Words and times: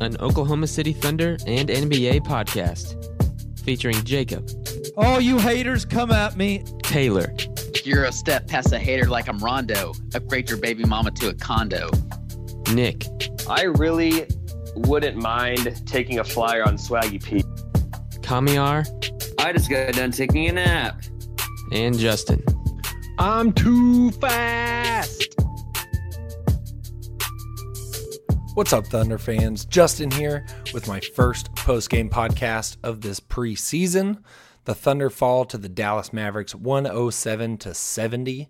an 0.00 0.16
Oklahoma 0.20 0.66
City 0.66 0.92
Thunder 0.92 1.36
and 1.46 1.68
NBA 1.68 2.20
podcast 2.26 2.94
featuring 3.64 4.02
Jacob, 4.04 4.48
All 4.96 5.20
you 5.20 5.38
haters, 5.38 5.84
come 5.84 6.12
at 6.12 6.36
me. 6.36 6.62
Taylor, 6.82 7.34
You're 7.84 8.04
a 8.04 8.12
step 8.12 8.46
past 8.46 8.72
a 8.72 8.78
hater 8.78 9.08
like 9.08 9.28
I'm 9.28 9.38
Rondo. 9.38 9.92
Upgrade 10.14 10.48
your 10.48 10.58
baby 10.58 10.84
mama 10.84 11.10
to 11.12 11.28
a 11.30 11.34
condo. 11.34 11.90
Nick, 12.72 13.06
I 13.48 13.62
really 13.64 14.26
wouldn't 14.74 15.16
mind 15.16 15.82
taking 15.86 16.18
a 16.20 16.24
flyer 16.24 16.62
on 16.66 16.76
Swaggy 16.76 17.22
P. 17.22 17.42
Kamiar, 18.20 18.84
I 19.40 19.52
just 19.52 19.70
got 19.70 19.92
done 19.94 20.10
taking 20.12 20.48
a 20.48 20.52
nap. 20.52 21.02
and 21.72 21.98
Justin. 21.98 22.42
I'm 23.18 23.52
too 23.52 24.10
fast. 24.12 25.35
What's 28.56 28.72
up, 28.72 28.86
Thunder 28.86 29.18
fans? 29.18 29.66
Justin 29.66 30.10
here 30.10 30.46
with 30.72 30.88
my 30.88 30.98
first 30.98 31.54
post 31.54 31.90
game 31.90 32.08
podcast 32.08 32.78
of 32.82 33.02
this 33.02 33.20
preseason. 33.20 34.22
The 34.64 34.74
Thunder 34.74 35.10
fall 35.10 35.44
to 35.44 35.58
the 35.58 35.68
Dallas 35.68 36.10
Mavericks 36.10 36.54
107 36.54 37.58
to 37.58 37.74
70. 37.74 38.48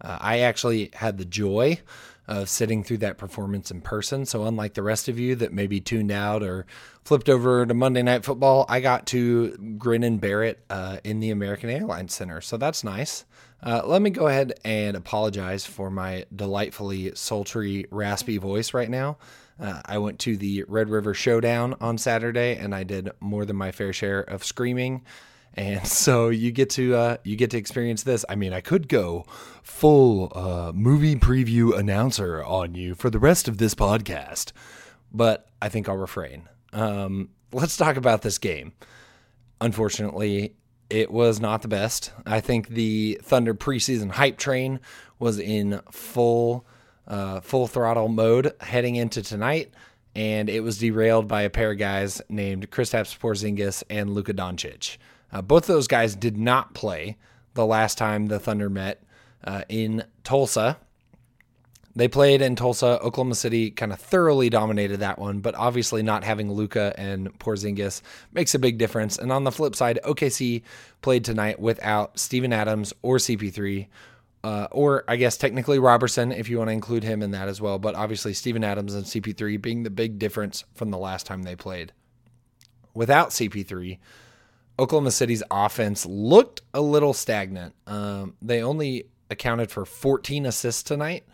Uh, 0.00 0.18
I 0.18 0.38
actually 0.38 0.88
had 0.94 1.18
the 1.18 1.26
joy 1.26 1.80
of 2.26 2.48
sitting 2.48 2.82
through 2.82 2.98
that 2.98 3.18
performance 3.18 3.70
in 3.70 3.82
person. 3.82 4.24
So, 4.24 4.46
unlike 4.46 4.72
the 4.72 4.82
rest 4.82 5.08
of 5.08 5.18
you 5.18 5.34
that 5.36 5.52
maybe 5.52 5.82
tuned 5.82 6.10
out 6.10 6.42
or 6.42 6.64
flipped 7.04 7.28
over 7.28 7.66
to 7.66 7.74
Monday 7.74 8.02
Night 8.02 8.24
Football, 8.24 8.64
I 8.70 8.80
got 8.80 9.04
to 9.08 9.76
grin 9.76 10.02
and 10.02 10.18
bear 10.18 10.44
it 10.44 10.64
uh, 10.70 10.96
in 11.04 11.20
the 11.20 11.28
American 11.28 11.68
Airlines 11.68 12.14
Center. 12.14 12.40
So, 12.40 12.56
that's 12.56 12.82
nice. 12.82 13.26
Uh, 13.62 13.82
let 13.84 14.02
me 14.02 14.10
go 14.10 14.26
ahead 14.26 14.54
and 14.64 14.96
apologize 14.96 15.64
for 15.64 15.90
my 15.90 16.24
delightfully 16.34 17.12
sultry, 17.14 17.86
raspy 17.90 18.38
voice 18.38 18.74
right 18.74 18.90
now. 18.90 19.18
Uh, 19.60 19.80
I 19.84 19.98
went 19.98 20.18
to 20.20 20.36
the 20.36 20.64
Red 20.66 20.88
River 20.88 21.14
Showdown 21.14 21.76
on 21.80 21.96
Saturday, 21.96 22.56
and 22.56 22.74
I 22.74 22.82
did 22.82 23.10
more 23.20 23.44
than 23.44 23.56
my 23.56 23.70
fair 23.70 23.92
share 23.92 24.20
of 24.20 24.42
screaming. 24.42 25.02
And 25.54 25.86
so 25.86 26.28
you 26.28 26.50
get 26.50 26.70
to 26.70 26.94
uh, 26.96 27.16
you 27.22 27.36
get 27.36 27.50
to 27.50 27.58
experience 27.58 28.02
this. 28.02 28.24
I 28.28 28.34
mean, 28.34 28.52
I 28.52 28.60
could 28.60 28.88
go 28.88 29.26
full 29.62 30.32
uh, 30.34 30.72
movie 30.74 31.14
preview 31.14 31.78
announcer 31.78 32.42
on 32.42 32.74
you 32.74 32.94
for 32.94 33.10
the 33.10 33.20
rest 33.20 33.46
of 33.46 33.58
this 33.58 33.74
podcast, 33.74 34.52
but 35.12 35.48
I 35.60 35.68
think 35.68 35.88
I'll 35.88 35.96
refrain. 35.96 36.48
Um, 36.72 37.28
let's 37.52 37.76
talk 37.76 37.96
about 37.96 38.22
this 38.22 38.38
game. 38.38 38.72
Unfortunately, 39.60 40.56
it 40.92 41.10
was 41.10 41.40
not 41.40 41.62
the 41.62 41.68
best. 41.68 42.12
I 42.26 42.40
think 42.40 42.68
the 42.68 43.18
Thunder 43.22 43.54
preseason 43.54 44.10
hype 44.10 44.36
train 44.36 44.78
was 45.18 45.38
in 45.38 45.80
full 45.90 46.66
uh, 47.08 47.40
full 47.40 47.66
throttle 47.66 48.08
mode 48.08 48.52
heading 48.60 48.96
into 48.96 49.22
tonight, 49.22 49.72
and 50.14 50.50
it 50.50 50.60
was 50.60 50.78
derailed 50.78 51.26
by 51.26 51.42
a 51.42 51.50
pair 51.50 51.72
of 51.72 51.78
guys 51.78 52.20
named 52.28 52.70
Kristaps 52.70 53.18
Porzingis 53.18 53.82
and 53.88 54.12
Luka 54.12 54.34
Doncic. 54.34 54.98
Uh, 55.32 55.40
both 55.40 55.62
of 55.62 55.68
those 55.68 55.88
guys 55.88 56.14
did 56.14 56.36
not 56.36 56.74
play 56.74 57.16
the 57.54 57.64
last 57.64 57.96
time 57.96 58.26
the 58.26 58.38
Thunder 58.38 58.68
met 58.68 59.02
uh, 59.44 59.62
in 59.70 60.04
Tulsa. 60.24 60.76
They 61.94 62.08
played 62.08 62.40
in 62.40 62.56
Tulsa. 62.56 62.98
Oklahoma 63.02 63.34
City 63.34 63.70
kind 63.70 63.92
of 63.92 64.00
thoroughly 64.00 64.48
dominated 64.48 65.00
that 65.00 65.18
one, 65.18 65.40
but 65.40 65.54
obviously 65.54 66.02
not 66.02 66.24
having 66.24 66.50
Luka 66.50 66.94
and 66.96 67.38
Porzingis 67.38 68.00
makes 68.32 68.54
a 68.54 68.58
big 68.58 68.78
difference. 68.78 69.18
And 69.18 69.30
on 69.30 69.44
the 69.44 69.52
flip 69.52 69.76
side, 69.76 69.98
OKC 70.04 70.62
played 71.02 71.24
tonight 71.24 71.60
without 71.60 72.18
Steven 72.18 72.52
Adams 72.52 72.94
or 73.02 73.18
CP3, 73.18 73.88
uh, 74.42 74.68
or 74.70 75.04
I 75.06 75.16
guess 75.16 75.36
technically 75.36 75.78
Robertson, 75.78 76.32
if 76.32 76.48
you 76.48 76.58
want 76.58 76.68
to 76.68 76.74
include 76.74 77.04
him 77.04 77.22
in 77.22 77.32
that 77.32 77.48
as 77.48 77.60
well. 77.60 77.78
But 77.78 77.94
obviously, 77.94 78.32
Steven 78.32 78.64
Adams 78.64 78.94
and 78.94 79.04
CP3 79.04 79.60
being 79.60 79.82
the 79.82 79.90
big 79.90 80.18
difference 80.18 80.64
from 80.74 80.90
the 80.90 80.98
last 80.98 81.26
time 81.26 81.42
they 81.42 81.56
played. 81.56 81.92
Without 82.94 83.30
CP3, 83.30 83.98
Oklahoma 84.78 85.10
City's 85.10 85.42
offense 85.50 86.06
looked 86.06 86.62
a 86.72 86.80
little 86.80 87.12
stagnant. 87.12 87.74
Um, 87.86 88.34
they 88.40 88.62
only 88.62 89.04
accounted 89.30 89.70
for 89.70 89.84
14 89.84 90.46
assists 90.46 90.82
tonight. 90.82 91.24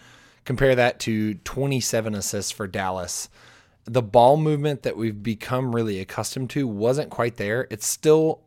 Compare 0.49 0.77
that 0.77 0.99
to 1.01 1.35
27 1.35 2.15
assists 2.15 2.51
for 2.51 2.67
Dallas. 2.67 3.29
The 3.85 4.01
ball 4.01 4.39
movement 4.39 4.83
that 4.83 4.97
we've 4.97 5.23
become 5.23 5.75
really 5.75 6.01
accustomed 6.01 6.49
to 6.49 6.67
wasn't 6.67 7.11
quite 7.11 7.37
there. 7.37 7.67
It 7.69 7.83
still 7.83 8.41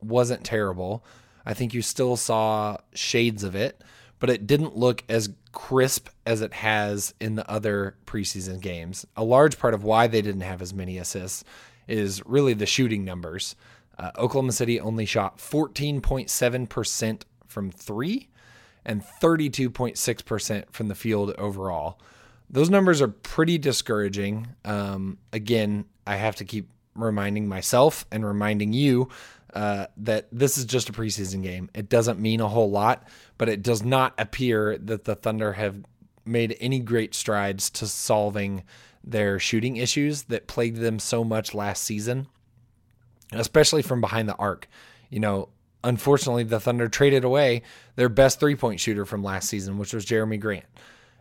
wasn't 0.00 0.44
terrible. 0.44 1.04
I 1.44 1.52
think 1.52 1.74
you 1.74 1.82
still 1.82 2.14
saw 2.14 2.76
shades 2.94 3.42
of 3.42 3.56
it, 3.56 3.82
but 4.20 4.30
it 4.30 4.46
didn't 4.46 4.76
look 4.76 5.02
as 5.08 5.30
crisp 5.50 6.10
as 6.24 6.42
it 6.42 6.52
has 6.52 7.12
in 7.18 7.34
the 7.34 7.50
other 7.50 7.96
preseason 8.06 8.60
games. 8.60 9.04
A 9.16 9.24
large 9.24 9.58
part 9.58 9.74
of 9.74 9.82
why 9.82 10.06
they 10.06 10.22
didn't 10.22 10.42
have 10.42 10.62
as 10.62 10.72
many 10.72 10.96
assists 10.96 11.42
is 11.88 12.24
really 12.24 12.54
the 12.54 12.66
shooting 12.66 13.04
numbers. 13.04 13.56
Uh, 13.98 14.12
Oklahoma 14.16 14.52
City 14.52 14.78
only 14.78 15.06
shot 15.06 15.38
14.7% 15.38 17.22
from 17.48 17.72
three 17.72 18.28
and 18.84 19.02
32.6% 19.02 20.64
from 20.70 20.88
the 20.88 20.94
field 20.94 21.34
overall. 21.38 21.98
Those 22.50 22.70
numbers 22.70 23.00
are 23.00 23.08
pretty 23.08 23.58
discouraging. 23.58 24.48
Um, 24.64 25.18
again, 25.32 25.86
I 26.06 26.16
have 26.16 26.36
to 26.36 26.44
keep 26.44 26.68
reminding 26.94 27.48
myself 27.48 28.04
and 28.10 28.26
reminding 28.26 28.72
you 28.72 29.08
uh, 29.54 29.86
that 29.98 30.28
this 30.32 30.58
is 30.58 30.64
just 30.64 30.88
a 30.88 30.92
preseason 30.92 31.42
game. 31.42 31.70
It 31.74 31.88
doesn't 31.88 32.18
mean 32.18 32.40
a 32.40 32.48
whole 32.48 32.70
lot, 32.70 33.06
but 33.38 33.48
it 33.48 33.62
does 33.62 33.82
not 33.82 34.14
appear 34.18 34.78
that 34.78 35.04
the 35.04 35.14
Thunder 35.14 35.54
have 35.54 35.76
made 36.24 36.56
any 36.60 36.80
great 36.80 37.14
strides 37.14 37.70
to 37.70 37.86
solving 37.86 38.64
their 39.04 39.38
shooting 39.38 39.76
issues 39.76 40.24
that 40.24 40.46
plagued 40.46 40.78
them 40.78 40.98
so 40.98 41.24
much 41.24 41.54
last 41.54 41.82
season, 41.82 42.28
especially 43.32 43.82
from 43.82 44.00
behind 44.00 44.28
the 44.28 44.36
arc. 44.36 44.68
You 45.10 45.20
know, 45.20 45.48
unfortunately, 45.84 46.44
the 46.44 46.60
Thunder 46.60 46.88
traded 46.88 47.24
away 47.24 47.62
their 47.96 48.08
best 48.08 48.40
three 48.40 48.56
point 48.56 48.80
shooter 48.80 49.04
from 49.04 49.22
last 49.22 49.48
season, 49.48 49.78
which 49.78 49.92
was 49.92 50.06
Jerami 50.06 50.40
Grant. 50.40 50.64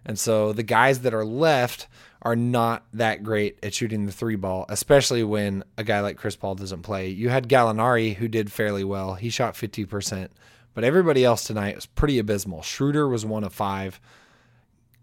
And 0.05 0.17
so 0.17 0.53
the 0.53 0.63
guys 0.63 1.01
that 1.01 1.13
are 1.13 1.25
left 1.25 1.87
are 2.23 2.35
not 2.35 2.85
that 2.93 3.23
great 3.23 3.57
at 3.63 3.73
shooting 3.73 4.05
the 4.05 4.11
three 4.11 4.35
ball, 4.35 4.65
especially 4.69 5.23
when 5.23 5.63
a 5.77 5.83
guy 5.83 6.01
like 6.01 6.17
Chris 6.17 6.35
Paul 6.35 6.55
doesn't 6.55 6.83
play. 6.83 7.09
You 7.09 7.29
had 7.29 7.47
Gallinari 7.47 8.15
who 8.15 8.27
did 8.27 8.51
fairly 8.51 8.83
well. 8.83 9.15
He 9.15 9.29
shot 9.29 9.55
50%, 9.55 10.29
but 10.73 10.83
everybody 10.83 11.23
else 11.23 11.43
tonight 11.43 11.75
was 11.75 11.85
pretty 11.85 12.19
abysmal. 12.19 12.61
Schroeder 12.61 13.07
was 13.07 13.25
one 13.25 13.43
of 13.43 13.53
five, 13.53 13.99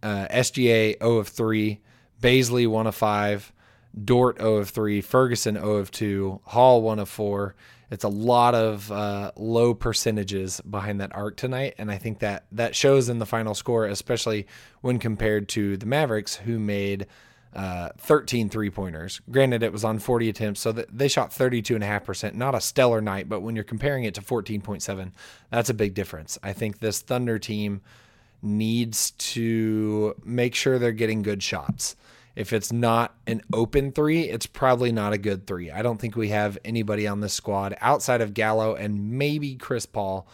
uh, 0.03 0.27
SGA 0.29 0.99
0 1.01 1.17
of 1.17 1.29
3, 1.29 1.81
Bazley 2.21 2.67
1 2.69 2.87
of 2.87 2.95
5, 2.95 3.53
Dort 4.05 4.39
0 4.39 4.57
of 4.57 4.71
3, 4.71 5.01
Ferguson 5.01 5.55
0 5.55 5.77
of 5.77 5.91
2, 5.91 6.41
Hall 6.45 6.83
1 6.83 6.99
of 6.99 7.09
4. 7.09 7.55
It's 7.91 8.05
a 8.05 8.09
lot 8.09 8.55
of 8.55 8.93
uh, 8.93 9.33
low 9.37 9.73
percentages 9.73 10.61
behind 10.61 11.01
that 11.01 11.15
arc 11.15 11.37
tonight, 11.37 11.75
and 11.79 11.91
I 11.91 11.97
think 11.97 12.19
that 12.19 12.45
that 12.53 12.77
shows 12.77 13.09
in 13.09 13.19
the 13.19 13.27
final 13.27 13.55
score, 13.55 13.87
especially 13.87 14.47
when 14.83 14.99
compared 14.99 15.49
to 15.51 15.77
the 15.79 15.87
Mavericks, 15.87 16.37
who 16.37 16.59
made 16.59 17.07
uh, 17.55 17.89
13 17.99 18.51
three 18.51 18.69
pointers. 18.69 19.23
Granted, 19.31 19.63
it 19.63 19.73
was 19.73 19.85
on 19.85 19.99
40 19.99 20.29
attempts, 20.29 20.61
so 20.61 20.73
they 20.73 21.09
shot 21.09 21.31
32.5%. 21.31 22.35
Not 22.35 22.55
a 22.55 22.61
stellar 22.61 23.01
night, 23.01 23.29
but 23.29 23.41
when 23.41 23.55
you're 23.55 23.65
comparing 23.65 24.05
it 24.05 24.15
to 24.15 24.21
14.7, 24.21 25.13
that's 25.51 25.71
a 25.71 25.75
big 25.75 25.95
difference. 25.95 26.39
I 26.43 26.53
think 26.53 26.81
this 26.81 27.01
Thunder 27.01 27.39
team 27.39 27.81
needs 28.43 29.13
to 29.13 30.15
make 30.25 30.55
sure 30.55 30.79
they're 30.79 30.93
getting 30.93 31.23
good 31.23 31.43
shots. 31.43 31.97
If 32.39 32.53
it's 32.53 32.73
not 32.73 33.17
an 33.27 33.43
open 33.53 33.91
three, 33.91 34.23
it's 34.23 34.47
probably 34.47 34.93
not 34.93 35.13
a 35.13 35.19
good 35.19 35.47
three. 35.47 35.73
I 35.73 35.83
don't 35.83 36.01
think 36.01 36.15
we 36.15 36.29
have 36.29 36.57
anybody 36.65 37.09
on 37.09 37.21
this 37.21 37.35
squad 37.35 37.77
outside 37.81 38.21
of 38.21 38.33
Gallo 38.33 38.77
and 38.77 39.11
maybe 39.19 39.57
Chris 39.57 39.87
Paul 39.87 40.29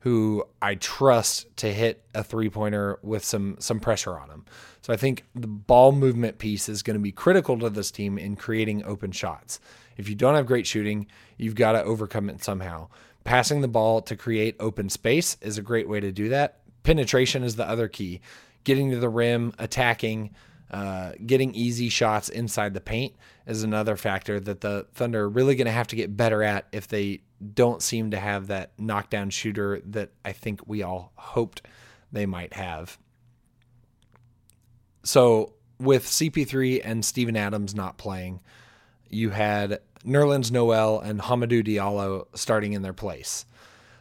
who 0.00 0.44
I 0.62 0.76
trust 0.76 1.54
to 1.56 1.72
hit 1.72 2.04
a 2.14 2.22
three 2.22 2.48
pointer 2.48 2.98
with 3.02 3.24
some 3.24 3.56
some 3.58 3.80
pressure 3.80 4.18
on 4.18 4.30
him. 4.30 4.44
So 4.80 4.92
I 4.92 4.96
think 4.96 5.24
the 5.34 5.48
ball 5.48 5.92
movement 5.92 6.38
piece 6.38 6.68
is 6.68 6.82
going 6.82 6.94
to 6.94 7.02
be 7.02 7.12
critical 7.12 7.58
to 7.58 7.70
this 7.70 7.90
team 7.90 8.16
in 8.18 8.36
creating 8.36 8.84
open 8.84 9.10
shots. 9.10 9.58
If 9.96 10.08
you 10.08 10.14
don't 10.14 10.36
have 10.36 10.46
great 10.46 10.66
shooting, 10.66 11.08
you've 11.36 11.56
got 11.56 11.72
to 11.72 11.82
overcome 11.82 12.30
it 12.30 12.44
somehow. 12.44 12.88
Passing 13.24 13.60
the 13.60 13.68
ball 13.68 14.00
to 14.02 14.16
create 14.16 14.54
open 14.60 14.88
space 14.88 15.36
is 15.40 15.58
a 15.58 15.62
great 15.62 15.88
way 15.88 15.98
to 15.98 16.12
do 16.12 16.28
that. 16.28 16.60
Penetration 16.84 17.42
is 17.42 17.56
the 17.56 17.68
other 17.68 17.88
key. 17.88 18.20
Getting 18.62 18.90
to 18.92 18.98
the 18.98 19.08
rim, 19.08 19.52
attacking, 19.58 20.30
uh, 20.70 21.12
getting 21.24 21.54
easy 21.54 21.88
shots 21.88 22.28
inside 22.28 22.74
the 22.74 22.80
paint 22.80 23.14
is 23.46 23.62
another 23.62 23.96
factor 23.96 24.38
that 24.38 24.60
the 24.60 24.86
Thunder 24.92 25.22
are 25.22 25.28
really 25.28 25.54
going 25.54 25.66
to 25.66 25.72
have 25.72 25.86
to 25.88 25.96
get 25.96 26.16
better 26.16 26.42
at 26.42 26.66
if 26.72 26.88
they 26.88 27.22
don't 27.54 27.82
seem 27.82 28.10
to 28.10 28.18
have 28.18 28.48
that 28.48 28.72
knockdown 28.78 29.30
shooter 29.30 29.80
that 29.86 30.10
I 30.24 30.32
think 30.32 30.60
we 30.66 30.82
all 30.82 31.12
hoped 31.16 31.62
they 32.12 32.26
might 32.26 32.52
have. 32.54 32.98
So, 35.04 35.54
with 35.78 36.04
CP3 36.04 36.82
and 36.84 37.04
Steven 37.04 37.36
Adams 37.36 37.74
not 37.74 37.96
playing, 37.96 38.40
you 39.08 39.30
had 39.30 39.78
Nerlens 40.04 40.50
Noel 40.50 41.00
and 41.00 41.20
Hamidou 41.20 41.64
Diallo 41.66 42.26
starting 42.34 42.72
in 42.72 42.82
their 42.82 42.92
place. 42.92 43.46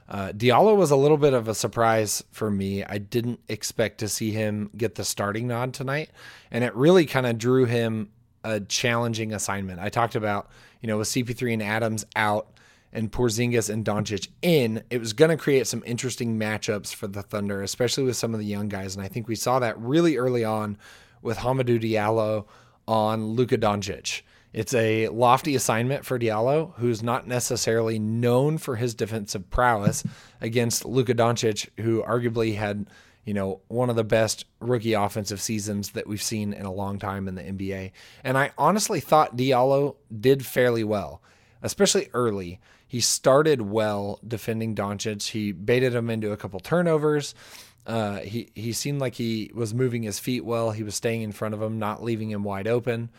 Uh, 0.09 0.29
Diallo 0.29 0.75
was 0.75 0.91
a 0.91 0.95
little 0.95 1.17
bit 1.17 1.33
of 1.33 1.47
a 1.47 1.55
surprise 1.55 2.23
for 2.31 2.49
me. 2.49 2.83
I 2.83 2.97
didn't 2.97 3.41
expect 3.49 3.97
to 3.99 4.07
see 4.07 4.31
him 4.31 4.69
get 4.77 4.95
the 4.95 5.03
starting 5.03 5.47
nod 5.47 5.73
tonight, 5.73 6.09
and 6.49 6.63
it 6.63 6.73
really 6.75 7.05
kind 7.05 7.25
of 7.25 7.37
drew 7.37 7.65
him 7.65 8.09
a 8.43 8.61
challenging 8.61 9.33
assignment. 9.33 9.79
I 9.79 9.89
talked 9.89 10.15
about, 10.15 10.49
you 10.81 10.87
know, 10.87 10.97
with 10.97 11.09
CP3 11.09 11.53
and 11.53 11.63
Adams 11.63 12.05
out 12.15 12.47
and 12.93 13.11
Porzingis 13.11 13.69
and 13.69 13.83
Doncic 13.83 14.29
in, 14.41 14.81
it 14.89 14.99
was 14.99 15.11
going 15.11 15.29
to 15.29 15.37
create 15.37 15.67
some 15.67 15.83
interesting 15.85 16.39
matchups 16.39 16.95
for 16.95 17.07
the 17.07 17.21
Thunder, 17.21 17.61
especially 17.61 18.05
with 18.05 18.15
some 18.15 18.33
of 18.33 18.39
the 18.39 18.45
young 18.45 18.69
guys. 18.69 18.95
And 18.95 19.03
I 19.03 19.09
think 19.09 19.27
we 19.27 19.35
saw 19.35 19.59
that 19.59 19.77
really 19.79 20.15
early 20.15 20.45
on 20.45 20.77
with 21.21 21.39
Hamidou 21.39 21.81
Diallo 21.81 22.45
on 22.87 23.25
Luka 23.25 23.57
Doncic. 23.57 24.21
It's 24.53 24.73
a 24.73 25.09
lofty 25.09 25.55
assignment 25.55 26.05
for 26.05 26.17
Diallo, 26.17 26.73
who's 26.75 27.03
not 27.03 27.27
necessarily 27.27 27.99
known 27.99 28.57
for 28.57 28.75
his 28.75 28.95
defensive 28.95 29.49
prowess 29.49 30.03
against 30.41 30.85
Luka 30.85 31.13
Doncic, 31.13 31.69
who 31.81 32.01
arguably 32.03 32.55
had, 32.55 32.87
you 33.25 33.33
know, 33.33 33.61
one 33.67 33.89
of 33.89 33.95
the 33.95 34.03
best 34.03 34.45
rookie 34.59 34.93
offensive 34.93 35.41
seasons 35.41 35.91
that 35.91 36.07
we've 36.07 36.21
seen 36.21 36.53
in 36.53 36.65
a 36.65 36.71
long 36.71 36.97
time 36.97 37.27
in 37.27 37.35
the 37.35 37.43
NBA. 37.43 37.91
And 38.23 38.37
I 38.37 38.51
honestly 38.57 38.99
thought 38.99 39.37
Diallo 39.37 39.95
did 40.17 40.45
fairly 40.45 40.83
well, 40.83 41.21
especially 41.61 42.09
early. 42.13 42.59
He 42.87 43.01
started 43.01 43.61
well 43.61 44.19
defending 44.25 44.75
Doncic. 44.75 45.29
He 45.29 45.51
baited 45.51 45.93
him 45.93 46.09
into 46.09 46.31
a 46.31 46.37
couple 46.37 46.61
turnovers. 46.61 47.35
Uh, 47.85 48.19
he 48.19 48.49
he 48.55 48.73
seemed 48.73 48.99
like 48.99 49.15
he 49.15 49.51
was 49.53 49.73
moving 49.73 50.03
his 50.03 50.19
feet 50.19 50.43
well. 50.43 50.71
He 50.71 50.83
was 50.83 50.95
staying 50.95 51.21
in 51.21 51.31
front 51.31 51.53
of 51.53 51.61
him, 51.61 51.79
not 51.79 52.03
leaving 52.03 52.31
him 52.31 52.43
wide 52.43 52.67
open. 52.67 53.09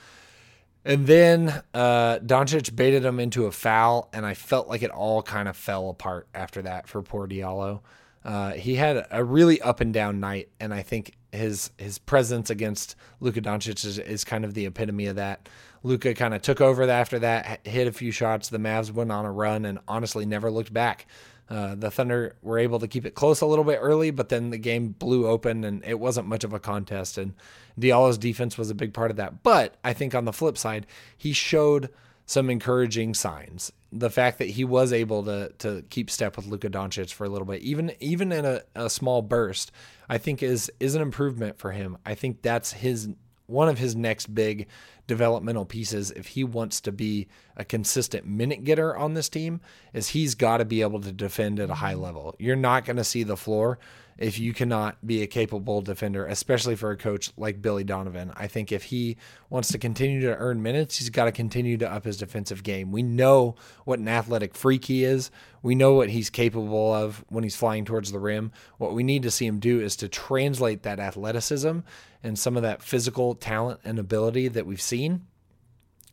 And 0.84 1.06
then 1.06 1.62
uh, 1.74 2.18
Doncic 2.20 2.74
baited 2.74 3.04
him 3.04 3.20
into 3.20 3.46
a 3.46 3.52
foul, 3.52 4.08
and 4.12 4.24
I 4.24 4.34
felt 4.34 4.68
like 4.68 4.82
it 4.82 4.90
all 4.90 5.22
kind 5.22 5.48
of 5.48 5.56
fell 5.56 5.90
apart 5.90 6.28
after 6.34 6.62
that 6.62 6.88
for 6.88 7.02
poor 7.02 7.26
Diallo. 7.26 7.80
Uh, 8.24 8.52
he 8.52 8.74
had 8.76 9.06
a 9.10 9.24
really 9.24 9.60
up 9.60 9.80
and 9.80 9.92
down 9.92 10.20
night, 10.20 10.48
and 10.60 10.72
I 10.72 10.82
think 10.82 11.16
his 11.32 11.70
his 11.76 11.98
presence 11.98 12.48
against 12.48 12.96
Luka 13.20 13.40
Doncic 13.40 13.84
is, 13.84 13.98
is 13.98 14.24
kind 14.24 14.44
of 14.44 14.54
the 14.54 14.66
epitome 14.66 15.06
of 15.06 15.16
that. 15.16 15.48
Luka 15.82 16.14
kind 16.14 16.34
of 16.34 16.42
took 16.42 16.60
over 16.60 16.88
after 16.88 17.18
that, 17.20 17.66
hit 17.66 17.86
a 17.86 17.92
few 17.92 18.10
shots. 18.10 18.48
The 18.48 18.58
Mavs 18.58 18.90
went 18.90 19.12
on 19.12 19.24
a 19.24 19.32
run, 19.32 19.64
and 19.64 19.78
honestly 19.86 20.26
never 20.26 20.50
looked 20.50 20.72
back. 20.72 21.06
Uh, 21.50 21.74
the 21.74 21.90
Thunder 21.90 22.36
were 22.42 22.58
able 22.58 22.78
to 22.78 22.88
keep 22.88 23.06
it 23.06 23.14
close 23.14 23.40
a 23.40 23.46
little 23.46 23.64
bit 23.64 23.78
early, 23.80 24.10
but 24.10 24.28
then 24.28 24.50
the 24.50 24.58
game 24.58 24.88
blew 24.88 25.26
open 25.26 25.64
and 25.64 25.82
it 25.84 25.98
wasn't 25.98 26.26
much 26.26 26.44
of 26.44 26.52
a 26.52 26.60
contest. 26.60 27.16
And 27.16 27.34
Diallo's 27.78 28.18
defense 28.18 28.58
was 28.58 28.70
a 28.70 28.74
big 28.74 28.92
part 28.92 29.10
of 29.10 29.16
that. 29.16 29.42
But 29.42 29.76
I 29.82 29.92
think 29.94 30.14
on 30.14 30.26
the 30.26 30.32
flip 30.32 30.58
side, 30.58 30.86
he 31.16 31.32
showed 31.32 31.88
some 32.26 32.50
encouraging 32.50 33.14
signs. 33.14 33.72
The 33.90 34.10
fact 34.10 34.36
that 34.38 34.50
he 34.50 34.64
was 34.64 34.92
able 34.92 35.24
to 35.24 35.50
to 35.60 35.82
keep 35.88 36.10
step 36.10 36.36
with 36.36 36.46
Luka 36.46 36.68
Doncic 36.68 37.10
for 37.10 37.24
a 37.24 37.30
little 37.30 37.46
bit, 37.46 37.62
even 37.62 37.92
even 38.00 38.30
in 38.32 38.44
a, 38.44 38.60
a 38.74 38.90
small 38.90 39.22
burst, 39.22 39.72
I 40.10 40.18
think 40.18 40.42
is 40.42 40.70
is 40.78 40.94
an 40.94 41.00
improvement 41.00 41.58
for 41.58 41.72
him. 41.72 41.96
I 42.04 42.14
think 42.14 42.42
that's 42.42 42.72
his 42.72 43.08
one 43.48 43.68
of 43.68 43.78
his 43.78 43.96
next 43.96 44.32
big 44.34 44.68
developmental 45.06 45.64
pieces 45.64 46.10
if 46.12 46.28
he 46.28 46.44
wants 46.44 46.80
to 46.82 46.92
be 46.92 47.26
a 47.56 47.64
consistent 47.64 48.26
minute 48.26 48.62
getter 48.62 48.96
on 48.96 49.14
this 49.14 49.28
team 49.28 49.60
is 49.92 50.08
he's 50.08 50.34
got 50.34 50.58
to 50.58 50.64
be 50.64 50.82
able 50.82 51.00
to 51.00 51.10
defend 51.10 51.58
at 51.58 51.70
a 51.70 51.74
high 51.74 51.94
level. 51.94 52.36
You're 52.38 52.56
not 52.56 52.84
going 52.84 52.98
to 52.98 53.04
see 53.04 53.22
the 53.22 53.36
floor 53.36 53.78
if 54.18 54.38
you 54.38 54.52
cannot 54.52 55.06
be 55.06 55.22
a 55.22 55.26
capable 55.26 55.80
defender, 55.80 56.26
especially 56.26 56.74
for 56.74 56.90
a 56.90 56.96
coach 56.96 57.30
like 57.36 57.62
Billy 57.62 57.84
Donovan. 57.84 58.32
I 58.34 58.48
think 58.48 58.72
if 58.72 58.82
he 58.82 59.16
wants 59.48 59.68
to 59.68 59.78
continue 59.78 60.20
to 60.22 60.36
earn 60.36 60.60
minutes, 60.60 60.98
he's 60.98 61.08
got 61.08 61.26
to 61.26 61.32
continue 61.32 61.78
to 61.78 61.90
up 61.90 62.04
his 62.04 62.16
defensive 62.16 62.64
game. 62.64 62.90
We 62.90 63.04
know 63.04 63.54
what 63.84 64.00
an 64.00 64.08
athletic 64.08 64.54
freak 64.54 64.86
he 64.86 65.04
is. 65.04 65.30
We 65.62 65.76
know 65.76 65.94
what 65.94 66.10
he's 66.10 66.30
capable 66.30 66.92
of 66.92 67.24
when 67.28 67.44
he's 67.44 67.56
flying 67.56 67.84
towards 67.84 68.10
the 68.10 68.18
rim. 68.18 68.52
What 68.76 68.92
we 68.92 69.04
need 69.04 69.22
to 69.22 69.30
see 69.30 69.46
him 69.46 69.60
do 69.60 69.80
is 69.80 69.94
to 69.96 70.08
translate 70.08 70.82
that 70.82 70.98
athleticism 70.98 71.78
and 72.22 72.38
some 72.38 72.56
of 72.56 72.62
that 72.62 72.82
physical 72.82 73.34
talent 73.34 73.80
and 73.84 73.98
ability 73.98 74.48
that 74.48 74.66
we've 74.66 74.80
seen 74.80 75.26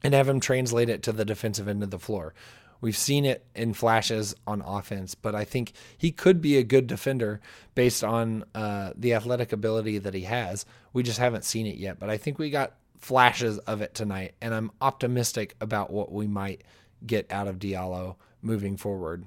and 0.03 0.13
have 0.13 0.29
him 0.29 0.39
translate 0.39 0.89
it 0.89 1.01
to 1.03 1.12
the 1.12 1.25
defensive 1.25 1.67
end 1.67 1.81
of 1.83 1.89
the 1.89 2.00
floor. 2.00 2.33
We've 2.81 2.97
seen 2.97 3.25
it 3.25 3.45
in 3.55 3.74
flashes 3.74 4.35
on 4.45 4.62
offense, 4.62 5.15
but 5.15 5.33
I 5.33 5.45
think 5.45 5.74
he 5.97 6.12
could 6.12 6.41
be 6.41 6.57
a 6.57 6.63
good 6.63 6.88
defender 6.88 7.41
based 7.74 8.03
on 8.03 8.43
uh, 8.53 8.91
the 8.95 9.13
athletic 9.13 9.51
ability 9.51 9.97
that 10.00 10.13
he 10.13 10.21
has. 10.21 10.65
We 10.93 11.01
just 11.01 11.17
haven't 11.17 11.45
seen 11.45 11.65
it 11.65 11.77
yet, 11.77 12.00
but 12.00 12.09
I 12.09 12.17
think 12.17 12.38
we 12.38 12.50
got 12.50 12.74
flashes 13.00 13.57
of 13.59 13.81
it 13.81 13.93
tonight, 13.93 14.35
and 14.41 14.53
I'm 14.53 14.71
optimistic 14.81 15.55
about 15.62 15.91
what 15.91 16.12
we 16.12 16.27
might 16.27 16.63
get 17.05 17.31
out 17.31 17.47
of 17.47 17.59
Diallo 17.59 18.15
moving 18.41 18.77
forward. 18.77 19.25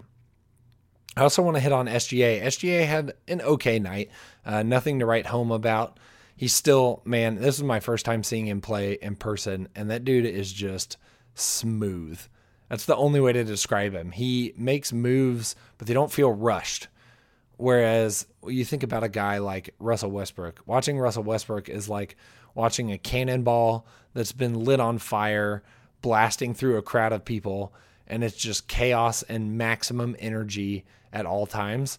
I 1.17 1.23
also 1.23 1.43
want 1.43 1.57
to 1.57 1.61
hit 1.61 1.73
on 1.73 1.87
SGA. 1.87 2.43
SGA 2.43 2.87
had 2.87 3.15
an 3.27 3.41
okay 3.41 3.81
night, 3.81 4.11
uh, 4.47 4.63
nothing 4.63 5.01
to 5.01 5.07
write 5.07 5.27
home 5.27 5.51
about. 5.51 5.99
He's 6.39 6.55
still, 6.55 7.03
man, 7.05 7.35
this 7.35 7.57
is 7.57 7.65
my 7.65 7.81
first 7.81 8.07
time 8.07 8.23
seeing 8.23 8.47
him 8.47 8.61
play 8.61 8.93
in 9.03 9.17
person, 9.17 9.67
and 9.75 9.91
that 9.91 10.05
dude 10.05 10.25
is 10.25 10.53
just 10.53 10.97
smooth. 11.35 12.21
That's 12.69 12.85
the 12.85 12.95
only 12.95 13.19
way 13.19 13.33
to 13.33 13.43
describe 13.43 13.93
him. 13.93 14.13
He 14.13 14.55
makes 14.57 14.93
moves, 14.93 15.57
but 15.79 15.89
they 15.89 15.95
don't 15.95 16.13
feel 16.13 16.31
rushed. 16.31 16.87
Whereas 17.57 18.25
you 18.47 18.65
think 18.65 18.85
about 18.85 19.03
a 19.03 19.09
guy 19.09 19.39
like 19.39 19.75
Russell 19.81 20.13
Westbrook, 20.13 20.61
watching 20.65 20.97
Russell 20.97 21.25
Westbrook 21.25 21.69
is 21.69 21.89
like 21.89 22.15
watching 22.55 22.93
a 22.93 22.99
cannonball 22.99 23.85
that's 24.15 24.31
been 24.31 24.55
lit 24.55 24.79
on 24.79 24.99
fire, 24.99 25.65
blasting 26.03 26.55
through 26.55 26.77
a 26.77 26.83
crowd 26.83 27.13
of 27.13 27.25
people, 27.25 27.75
and 28.07 28.23
it's 28.23 28.37
just 28.37 28.69
chaos 28.69 29.25
and 29.25 29.59
maximum 29.59 30.15
energy 30.21 30.85
at 31.13 31.27
all 31.27 31.47
times. 31.47 31.99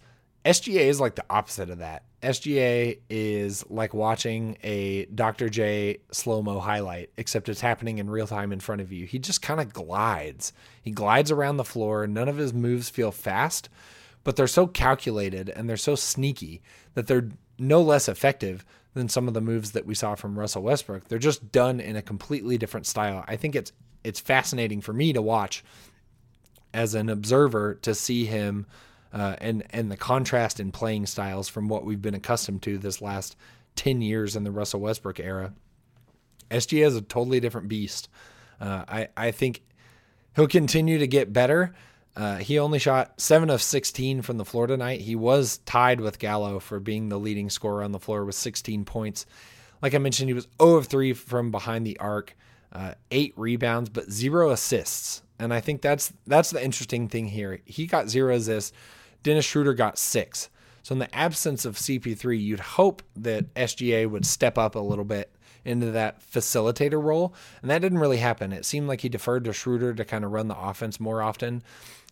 SGA 0.50 0.80
is 0.80 1.00
like 1.00 1.14
the 1.14 1.26
opposite 1.30 1.70
of 1.70 1.78
that. 1.78 2.06
SGA 2.24 2.98
is 3.08 3.64
like 3.70 3.94
watching 3.94 4.58
a 4.64 5.06
Dr. 5.06 5.48
J 5.48 6.00
slow 6.12 6.42
mo 6.42 6.60
highlight, 6.60 7.12
except 7.18 7.50
it's 7.50 7.62
happening 7.62 8.00
in 8.00 8.10
real 8.10 8.26
time 8.26 8.52
in 8.52 8.60
front 8.60 8.82
of 8.82 8.92
you. 8.92 9.06
He 9.06 9.20
just 9.20 9.44
kind 9.44 9.60
of 9.60 9.72
glides. 9.72 10.52
He 10.82 10.90
glides 10.90 11.30
around 11.30 11.58
the 11.58 11.64
floor. 11.64 12.08
None 12.08 12.28
of 12.28 12.38
his 12.38 12.52
moves 12.52 12.90
feel 12.90 13.12
fast, 13.12 13.70
but 14.24 14.36
they're 14.36 14.48
so 14.48 14.66
calculated 14.66 15.50
and 15.50 15.70
they're 15.70 15.78
so 15.78 15.94
sneaky 15.94 16.64
that 16.96 17.06
they're 17.06 17.30
no 17.60 17.84
less 17.84 18.10
effective 18.10 18.66
than 18.96 19.08
some 19.08 19.28
of 19.28 19.36
the 19.36 19.42
moves 19.42 19.74
that 19.74 19.86
we 19.86 19.94
saw 19.94 20.16
from 20.16 20.38
Russell 20.38 20.64
Westbrook. 20.64 21.08
They're 21.08 21.20
just 21.20 21.52
done 21.52 21.80
in 21.80 21.96
a 21.96 22.02
completely 22.02 22.58
different 22.58 22.88
style. 22.88 23.24
I 23.28 23.36
think 23.36 23.56
it's 23.56 23.72
it's 24.04 24.20
fascinating 24.20 24.82
for 24.82 24.94
me 24.94 25.14
to 25.14 25.22
watch 25.22 25.64
as 26.74 26.96
an 26.96 27.08
observer 27.08 27.76
to 27.76 27.94
see 27.94 28.26
him 28.26 28.66
uh, 29.14 29.36
and 29.40 29.64
and 29.72 29.92
the 29.92 29.98
contrast 29.98 30.60
in 30.60 30.72
playing 30.72 31.06
styles 31.06 31.48
from 31.48 31.68
what 31.68 31.86
we've 31.86 32.02
been 32.02 32.16
accustomed 32.16 32.62
to 32.64 32.78
this 32.78 33.02
last 33.02 33.36
10 33.76 34.02
years 34.02 34.36
in 34.36 34.44
the 34.44 34.52
Russell 34.52 34.82
Westbrook 34.82 35.20
era. 35.20 35.54
SGA 36.52 36.86
is 36.86 36.96
a 36.96 37.02
totally 37.02 37.40
different 37.40 37.68
beast. 37.68 38.10
Uh, 38.60 38.84
I, 38.88 39.08
I 39.16 39.32
think 39.32 39.62
he'll 40.36 40.48
continue 40.48 40.98
to 40.98 41.08
get 41.08 41.32
better. 41.32 41.74
Uh, 42.16 42.38
he 42.38 42.60
only 42.60 42.80
shot 42.80 43.22
7 43.22 43.50
of 43.50 43.62
16 43.62 44.22
from 44.22 44.38
the 44.38 44.46
floor 44.46 44.68
tonight. 44.68 45.02
He 45.02 45.16
was 45.16 45.60
tied 45.60 46.02
with 46.02 46.20
Gallo 46.20 46.60
for 46.60 46.80
being 46.80 47.08
the 47.08 47.20
leading 47.20 47.50
scorer 47.50 47.84
on 47.84 47.92
the 47.92 48.00
floor 48.00 48.26
with 48.26 48.36
16 48.36 48.84
points. 48.84 49.26
Like 49.82 49.94
I 49.94 50.00
mentioned, 50.00 50.30
he 50.30 50.34
was 50.34 50.48
0 50.62 50.76
of 50.76 50.88
3 50.88 51.14
from 51.14 51.52
behind 51.52 51.86
the 51.86 51.98
arc, 52.00 52.36
uh, 52.74 52.96
8 53.12 53.34
rebounds, 53.38 53.90
but 53.90 54.12
0 54.12 54.50
assists. 54.50 55.22
And 55.38 55.54
I 55.54 55.62
think 55.62 55.82
that's 55.82 56.12
that's 56.28 56.50
the 56.50 56.62
interesting 56.62 57.08
thing 57.08 57.28
here. 57.28 57.62
He 57.64 57.88
got 57.88 58.10
0 58.10 58.34
assists. 58.34 58.74
Dennis 59.24 59.46
Schroeder 59.46 59.74
got 59.74 59.98
6. 59.98 60.50
So 60.84 60.94
in 60.94 61.00
the 61.00 61.14
absence 61.16 61.66
of 61.66 61.76
CP3, 61.76 62.42
you'd 62.42 62.60
hope 62.60 63.04
that 63.16 63.54
SGA 63.54 64.10
would 64.10 64.26
step 64.26 64.58
up 64.58 64.76
a 64.76 64.80
little 64.80 65.06
bit 65.06 65.36
into 65.66 65.92
that 65.92 66.22
facilitator 66.22 67.02
role. 67.04 67.34
And 67.62 67.70
that 67.70 67.80
didn't 67.82 68.00
really 68.00 68.18
happen. 68.18 68.54
It 68.54 68.66
seemed 68.66 68.88
like 68.88 69.02
he 69.02 69.10
deferred 69.10 69.44
to 69.44 69.54
Schroeder 69.54 69.94
to 69.94 70.06
kind 70.06 70.24
of 70.24 70.32
run 70.32 70.48
the 70.48 70.58
offense 70.58 71.00
more 71.00 71.22
often. 71.22 71.64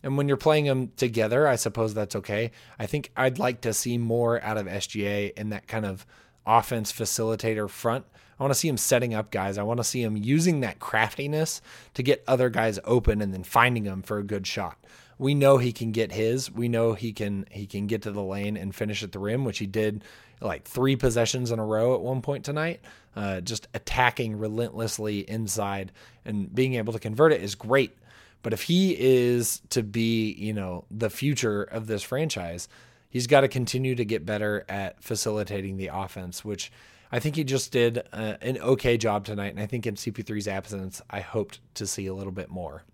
And 0.02 0.16
when 0.16 0.28
you're 0.28 0.36
playing 0.36 0.66
them 0.66 0.92
together, 0.96 1.48
I 1.48 1.56
suppose 1.56 1.94
that's 1.94 2.14
okay. 2.16 2.52
I 2.78 2.86
think 2.86 3.10
I'd 3.16 3.38
like 3.38 3.62
to 3.62 3.72
see 3.72 3.98
more 3.98 4.42
out 4.42 4.58
of 4.58 4.66
SGA 4.66 5.32
in 5.36 5.50
that 5.50 5.66
kind 5.66 5.86
of 5.86 6.06
offense 6.46 6.92
facilitator 6.92 7.68
front. 7.68 8.04
I 8.38 8.42
want 8.44 8.52
to 8.52 8.58
see 8.58 8.68
him 8.68 8.76
setting 8.76 9.14
up 9.14 9.32
guys. 9.32 9.58
I 9.58 9.64
want 9.64 9.78
to 9.78 9.84
see 9.84 10.02
him 10.02 10.16
using 10.16 10.60
that 10.60 10.78
craftiness 10.78 11.60
to 11.94 12.02
get 12.04 12.22
other 12.28 12.50
guys 12.50 12.78
open 12.84 13.20
and 13.20 13.34
then 13.34 13.42
finding 13.42 13.84
them 13.84 14.02
for 14.02 14.18
a 14.18 14.22
good 14.22 14.46
shot. 14.46 14.78
We 15.18 15.34
know 15.34 15.58
he 15.58 15.72
can 15.72 15.90
get 15.92 16.12
his. 16.12 16.50
We 16.50 16.68
know 16.68 16.92
he 16.94 17.12
can 17.12 17.46
he 17.50 17.66
can 17.66 17.86
get 17.86 18.02
to 18.02 18.12
the 18.12 18.22
lane 18.22 18.56
and 18.56 18.74
finish 18.74 19.02
at 19.02 19.12
the 19.12 19.18
rim, 19.18 19.44
which 19.44 19.58
he 19.58 19.66
did 19.66 20.04
like 20.40 20.64
three 20.64 20.96
possessions 20.96 21.50
in 21.50 21.58
a 21.58 21.64
row 21.64 21.94
at 21.94 22.00
one 22.00 22.22
point 22.22 22.44
tonight. 22.44 22.80
Uh, 23.16 23.40
just 23.40 23.66
attacking 23.74 24.38
relentlessly 24.38 25.28
inside 25.28 25.90
and 26.24 26.54
being 26.54 26.74
able 26.74 26.92
to 26.92 27.00
convert 27.00 27.32
it 27.32 27.42
is 27.42 27.56
great. 27.56 27.96
But 28.42 28.52
if 28.52 28.62
he 28.62 28.96
is 28.96 29.60
to 29.70 29.82
be, 29.82 30.32
you 30.32 30.52
know, 30.52 30.84
the 30.90 31.10
future 31.10 31.64
of 31.64 31.88
this 31.88 32.04
franchise, 32.04 32.68
he's 33.10 33.26
got 33.26 33.40
to 33.40 33.48
continue 33.48 33.96
to 33.96 34.04
get 34.04 34.24
better 34.24 34.64
at 34.68 35.02
facilitating 35.02 35.76
the 35.76 35.90
offense, 35.92 36.44
which 36.44 36.70
I 37.10 37.18
think 37.18 37.36
he 37.36 37.42
just 37.42 37.72
did 37.72 38.02
uh, 38.12 38.36
an 38.40 38.58
okay 38.58 38.96
job 38.96 39.24
tonight. 39.24 39.48
And 39.48 39.60
I 39.60 39.66
think 39.66 39.86
in 39.86 39.96
CP3's 39.96 40.46
absence, 40.46 41.02
I 41.10 41.20
hoped 41.20 41.58
to 41.74 41.86
see 41.86 42.06
a 42.06 42.14
little 42.14 42.32
bit 42.32 42.50
more. 42.50 42.84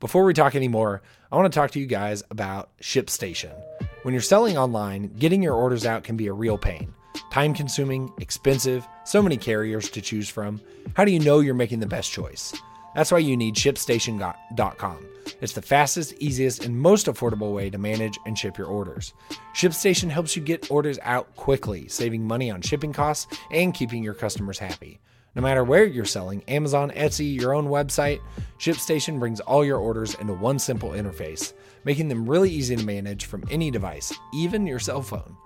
Before 0.00 0.24
we 0.24 0.32
talk 0.32 0.54
anymore, 0.54 1.02
I 1.30 1.36
want 1.36 1.52
to 1.52 1.54
talk 1.56 1.72
to 1.72 1.78
you 1.78 1.84
guys 1.84 2.22
about 2.30 2.70
ShipStation. 2.80 3.52
When 4.00 4.14
you're 4.14 4.22
selling 4.22 4.56
online, 4.56 5.12
getting 5.18 5.42
your 5.42 5.52
orders 5.52 5.84
out 5.84 6.04
can 6.04 6.16
be 6.16 6.28
a 6.28 6.32
real 6.32 6.56
pain. 6.56 6.94
Time 7.30 7.52
consuming, 7.52 8.10
expensive, 8.18 8.88
so 9.04 9.20
many 9.20 9.36
carriers 9.36 9.90
to 9.90 10.00
choose 10.00 10.30
from. 10.30 10.58
How 10.94 11.04
do 11.04 11.12
you 11.12 11.20
know 11.20 11.40
you're 11.40 11.52
making 11.52 11.80
the 11.80 11.86
best 11.86 12.10
choice? 12.10 12.54
That's 12.94 13.12
why 13.12 13.18
you 13.18 13.36
need 13.36 13.56
ShipStation.com. 13.56 15.06
It's 15.42 15.52
the 15.52 15.60
fastest, 15.60 16.14
easiest, 16.14 16.64
and 16.64 16.80
most 16.80 17.04
affordable 17.04 17.54
way 17.54 17.68
to 17.68 17.76
manage 17.76 18.18
and 18.24 18.38
ship 18.38 18.56
your 18.56 18.68
orders. 18.68 19.12
ShipStation 19.54 20.08
helps 20.08 20.34
you 20.34 20.40
get 20.40 20.70
orders 20.70 20.98
out 21.02 21.36
quickly, 21.36 21.88
saving 21.88 22.26
money 22.26 22.50
on 22.50 22.62
shipping 22.62 22.94
costs 22.94 23.26
and 23.50 23.74
keeping 23.74 24.02
your 24.02 24.14
customers 24.14 24.58
happy. 24.58 24.98
No 25.36 25.42
matter 25.42 25.62
where 25.62 25.84
you're 25.84 26.04
selling, 26.04 26.42
Amazon, 26.48 26.90
Etsy, 26.90 27.36
your 27.36 27.54
own 27.54 27.68
website, 27.68 28.20
ShipStation 28.58 29.20
brings 29.20 29.38
all 29.38 29.64
your 29.64 29.78
orders 29.78 30.16
into 30.16 30.34
one 30.34 30.58
simple 30.58 30.90
interface, 30.90 31.52
making 31.84 32.08
them 32.08 32.28
really 32.28 32.50
easy 32.50 32.74
to 32.74 32.84
manage 32.84 33.26
from 33.26 33.44
any 33.48 33.70
device, 33.70 34.12
even 34.34 34.66
your 34.66 34.80
cell 34.80 35.02
phone. 35.02 35.36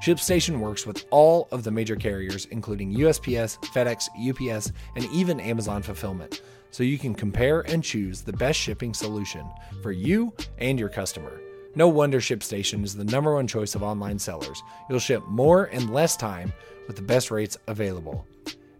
ShipStation 0.00 0.60
works 0.60 0.86
with 0.86 1.06
all 1.10 1.48
of 1.50 1.64
the 1.64 1.72
major 1.72 1.96
carriers, 1.96 2.44
including 2.46 2.94
USPS, 2.94 3.58
FedEx, 3.72 4.08
UPS, 4.16 4.72
and 4.94 5.06
even 5.06 5.40
Amazon 5.40 5.82
Fulfillment, 5.82 6.42
so 6.70 6.84
you 6.84 6.96
can 6.96 7.12
compare 7.12 7.62
and 7.62 7.82
choose 7.82 8.22
the 8.22 8.32
best 8.32 8.60
shipping 8.60 8.94
solution 8.94 9.44
for 9.82 9.90
you 9.90 10.32
and 10.58 10.78
your 10.78 10.88
customer. 10.88 11.40
No 11.74 11.88
wonder 11.88 12.20
ShipStation 12.20 12.84
is 12.84 12.94
the 12.94 13.04
number 13.04 13.34
one 13.34 13.48
choice 13.48 13.74
of 13.74 13.82
online 13.82 14.20
sellers. 14.20 14.62
You'll 14.88 15.00
ship 15.00 15.24
more 15.26 15.66
in 15.66 15.92
less 15.92 16.16
time 16.16 16.52
with 16.86 16.94
the 16.94 17.02
best 17.02 17.32
rates 17.32 17.58
available. 17.66 18.24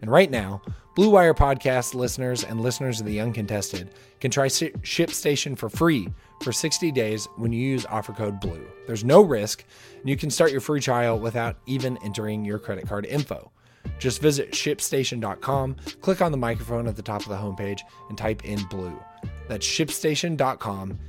And 0.03 0.11
right 0.11 0.29
now, 0.29 0.61
Blue 0.95 1.09
Wire 1.09 1.33
podcast 1.33 1.93
listeners 1.93 2.43
and 2.43 2.59
listeners 2.59 2.99
of 2.99 3.05
the 3.05 3.21
Uncontested 3.21 3.91
can 4.19 4.31
try 4.31 4.47
ShipStation 4.47 5.57
for 5.57 5.69
free 5.69 6.09
for 6.41 6.51
60 6.51 6.91
days 6.91 7.25
when 7.37 7.53
you 7.53 7.61
use 7.61 7.85
offer 7.85 8.11
code 8.11 8.41
BLUE. 8.41 8.67
There's 8.85 9.05
no 9.05 9.21
risk, 9.21 9.63
and 10.01 10.09
you 10.09 10.17
can 10.17 10.29
start 10.29 10.51
your 10.51 10.59
free 10.59 10.81
trial 10.81 11.17
without 11.17 11.55
even 11.67 11.97
entering 12.03 12.43
your 12.43 12.59
credit 12.59 12.85
card 12.85 13.05
info. 13.05 13.49
Just 13.97 14.21
visit 14.21 14.51
shipstation.com, 14.51 15.77
click 16.01 16.21
on 16.21 16.33
the 16.33 16.37
microphone 16.37 16.89
at 16.89 16.97
the 16.97 17.01
top 17.01 17.21
of 17.21 17.29
the 17.29 17.37
homepage, 17.37 17.79
and 18.09 18.17
type 18.17 18.43
in 18.43 18.61
BLUE. 18.65 19.01
That's 19.47 19.65
shipstation.com, 19.65 20.99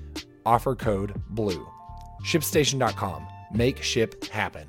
offer 0.47 0.77
code 0.77 1.21
BLUE. 1.31 1.69
Shipstation.com. 2.23 3.27
Make 3.53 3.83
ship 3.83 4.25
happen. 4.27 4.69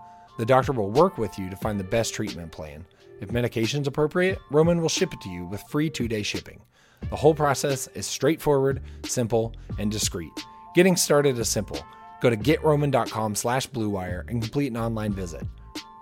The 0.41 0.47
doctor 0.47 0.71
will 0.71 0.89
work 0.89 1.19
with 1.19 1.37
you 1.37 1.51
to 1.51 1.55
find 1.55 1.79
the 1.79 1.83
best 1.83 2.15
treatment 2.15 2.51
plan. 2.51 2.83
If 3.19 3.31
medication 3.31 3.81
is 3.81 3.87
appropriate, 3.87 4.39
Roman 4.49 4.81
will 4.81 4.89
ship 4.89 5.13
it 5.13 5.21
to 5.21 5.29
you 5.29 5.45
with 5.45 5.61
free 5.69 5.87
two 5.87 6.07
day 6.07 6.23
shipping. 6.23 6.59
The 7.11 7.15
whole 7.15 7.35
process 7.35 7.85
is 7.93 8.07
straightforward, 8.07 8.81
simple, 9.05 9.53
and 9.77 9.91
discreet. 9.91 10.31
Getting 10.73 10.95
started 10.95 11.37
is 11.37 11.47
simple. 11.47 11.77
Go 12.21 12.31
to 12.31 12.35
getroman.com 12.35 13.35
slash 13.35 13.69
bluewire 13.69 14.27
and 14.29 14.41
complete 14.41 14.71
an 14.71 14.77
online 14.77 15.13
visit. 15.13 15.45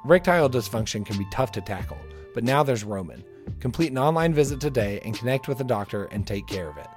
Erectile 0.05 0.49
dysfunction 0.49 1.05
can 1.05 1.17
be 1.17 1.27
tough 1.33 1.51
to 1.51 1.59
tackle, 1.59 1.99
but 2.33 2.45
now 2.45 2.63
there's 2.63 2.85
Roman. 2.85 3.25
Complete 3.59 3.91
an 3.91 3.97
online 3.97 4.33
visit 4.33 4.61
today 4.61 5.01
and 5.03 5.17
connect 5.17 5.49
with 5.49 5.59
a 5.59 5.65
doctor 5.65 6.05
and 6.05 6.25
take 6.25 6.47
care 6.47 6.69
of 6.69 6.77
it. 6.77 6.87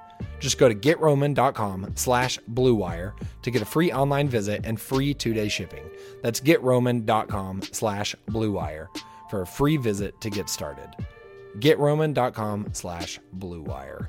Just 0.41 0.59
go 0.59 0.69
to 0.69 0.75
getroman.com 0.75 1.93
slash 1.95 2.39
bluewire 2.53 3.13
to 3.43 3.51
get 3.51 3.63
a 3.63 3.67
free 3.67 3.93
online 3.93 4.29
visit 4.29 4.63
and 4.65 4.81
free 4.81 5.15
two-day 5.15 5.49
shipping. 5.49 5.85
That's 6.23 6.41
getroman.com 6.41 7.63
slash 7.73 8.15
bluewire 8.29 8.89
for 9.31 9.43
a 9.43 9.47
free 9.47 9.77
visit 9.77 10.21
to 10.21 10.31
get 10.31 10.49
started. 10.49 10.89
getroman.com 11.59 12.71
slash 12.73 13.21
bluewire. 13.39 14.09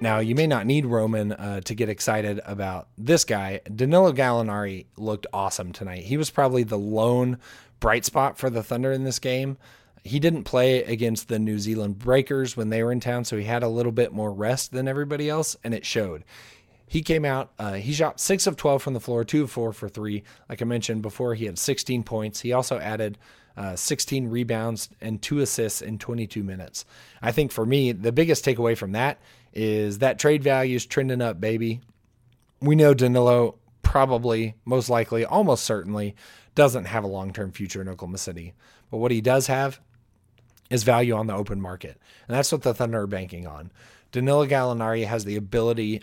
Now, 0.00 0.18
you 0.18 0.34
may 0.34 0.48
not 0.48 0.66
need 0.66 0.84
Roman 0.84 1.30
uh, 1.30 1.60
to 1.60 1.74
get 1.76 1.88
excited 1.88 2.40
about 2.44 2.88
this 2.98 3.24
guy. 3.24 3.60
Danilo 3.72 4.12
Gallinari 4.12 4.86
looked 4.96 5.28
awesome 5.32 5.72
tonight. 5.72 6.02
He 6.02 6.16
was 6.16 6.28
probably 6.28 6.64
the 6.64 6.76
lone 6.76 7.38
bright 7.78 8.04
spot 8.04 8.36
for 8.36 8.50
the 8.50 8.64
Thunder 8.64 8.90
in 8.90 9.04
this 9.04 9.20
game. 9.20 9.58
He 10.04 10.18
didn't 10.18 10.44
play 10.44 10.82
against 10.82 11.28
the 11.28 11.38
New 11.38 11.58
Zealand 11.58 11.98
Breakers 11.98 12.56
when 12.56 12.70
they 12.70 12.82
were 12.82 12.92
in 12.92 13.00
town, 13.00 13.24
so 13.24 13.36
he 13.36 13.44
had 13.44 13.62
a 13.62 13.68
little 13.68 13.92
bit 13.92 14.12
more 14.12 14.32
rest 14.32 14.72
than 14.72 14.88
everybody 14.88 15.28
else, 15.28 15.56
and 15.62 15.72
it 15.72 15.86
showed. 15.86 16.24
He 16.86 17.02
came 17.02 17.24
out, 17.24 17.52
uh, 17.58 17.74
he 17.74 17.92
shot 17.92 18.20
6 18.20 18.46
of 18.46 18.56
12 18.56 18.82
from 18.82 18.94
the 18.94 19.00
floor, 19.00 19.24
2 19.24 19.44
of 19.44 19.50
4 19.50 19.72
for 19.72 19.88
3. 19.88 20.22
Like 20.48 20.60
I 20.60 20.64
mentioned 20.64 21.02
before, 21.02 21.34
he 21.34 21.46
had 21.46 21.58
16 21.58 22.02
points. 22.02 22.40
He 22.40 22.52
also 22.52 22.78
added 22.78 23.16
uh, 23.56 23.76
16 23.76 24.28
rebounds 24.28 24.90
and 25.00 25.22
2 25.22 25.40
assists 25.40 25.80
in 25.80 25.98
22 25.98 26.42
minutes. 26.42 26.84
I 27.22 27.32
think 27.32 27.52
for 27.52 27.64
me, 27.64 27.92
the 27.92 28.12
biggest 28.12 28.44
takeaway 28.44 28.76
from 28.76 28.92
that 28.92 29.20
is 29.54 29.98
that 30.00 30.18
trade 30.18 30.42
value 30.42 30.76
is 30.76 30.84
trending 30.84 31.22
up, 31.22 31.40
baby. 31.40 31.80
We 32.60 32.76
know 32.76 32.92
Danilo 32.92 33.56
probably, 33.82 34.54
most 34.64 34.90
likely, 34.90 35.24
almost 35.24 35.64
certainly 35.64 36.14
doesn't 36.54 36.84
have 36.86 37.04
a 37.04 37.08
long 37.08 37.32
term 37.32 37.52
future 37.52 37.80
in 37.80 37.88
Oklahoma 37.88 38.18
City. 38.18 38.52
But 38.90 38.98
what 38.98 39.10
he 39.10 39.20
does 39.20 39.46
have 39.46 39.80
is 40.72 40.82
value 40.84 41.14
on 41.14 41.26
the 41.26 41.34
open 41.34 41.60
market. 41.60 42.00
And 42.26 42.36
that's 42.36 42.50
what 42.50 42.62
the 42.62 42.72
Thunder 42.72 43.02
are 43.02 43.06
banking 43.06 43.46
on. 43.46 43.70
Danilo 44.10 44.46
Gallinari 44.46 45.06
has 45.06 45.24
the 45.24 45.36
ability 45.36 46.02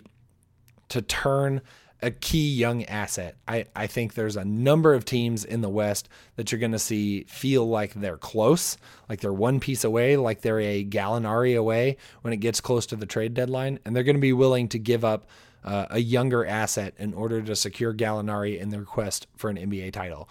to 0.90 1.02
turn 1.02 1.60
a 2.02 2.10
key 2.10 2.48
young 2.48 2.84
asset. 2.84 3.36
I, 3.46 3.66
I 3.74 3.86
think 3.88 4.14
there's 4.14 4.36
a 4.36 4.44
number 4.44 4.94
of 4.94 5.04
teams 5.04 5.44
in 5.44 5.60
the 5.60 5.68
West 5.68 6.08
that 6.36 6.50
you're 6.50 6.58
going 6.60 6.72
to 6.72 6.78
see 6.78 7.24
feel 7.24 7.68
like 7.68 7.94
they're 7.94 8.16
close, 8.16 8.78
like 9.08 9.20
they're 9.20 9.32
one 9.32 9.60
piece 9.60 9.84
away, 9.84 10.16
like 10.16 10.40
they're 10.40 10.60
a 10.60 10.84
Gallinari 10.84 11.58
away 11.58 11.96
when 12.22 12.32
it 12.32 12.38
gets 12.38 12.60
close 12.60 12.86
to 12.86 12.96
the 12.96 13.06
trade 13.06 13.34
deadline, 13.34 13.80
and 13.84 13.94
they're 13.94 14.04
going 14.04 14.16
to 14.16 14.20
be 14.20 14.32
willing 14.32 14.68
to 14.68 14.78
give 14.78 15.04
up 15.04 15.28
uh, 15.64 15.86
a 15.90 15.98
younger 15.98 16.46
asset 16.46 16.94
in 16.96 17.12
order 17.12 17.42
to 17.42 17.54
secure 17.54 17.92
Gallinari 17.92 18.58
in 18.58 18.70
their 18.70 18.84
quest 18.84 19.26
for 19.36 19.50
an 19.50 19.56
NBA 19.56 19.92
title. 19.92 20.28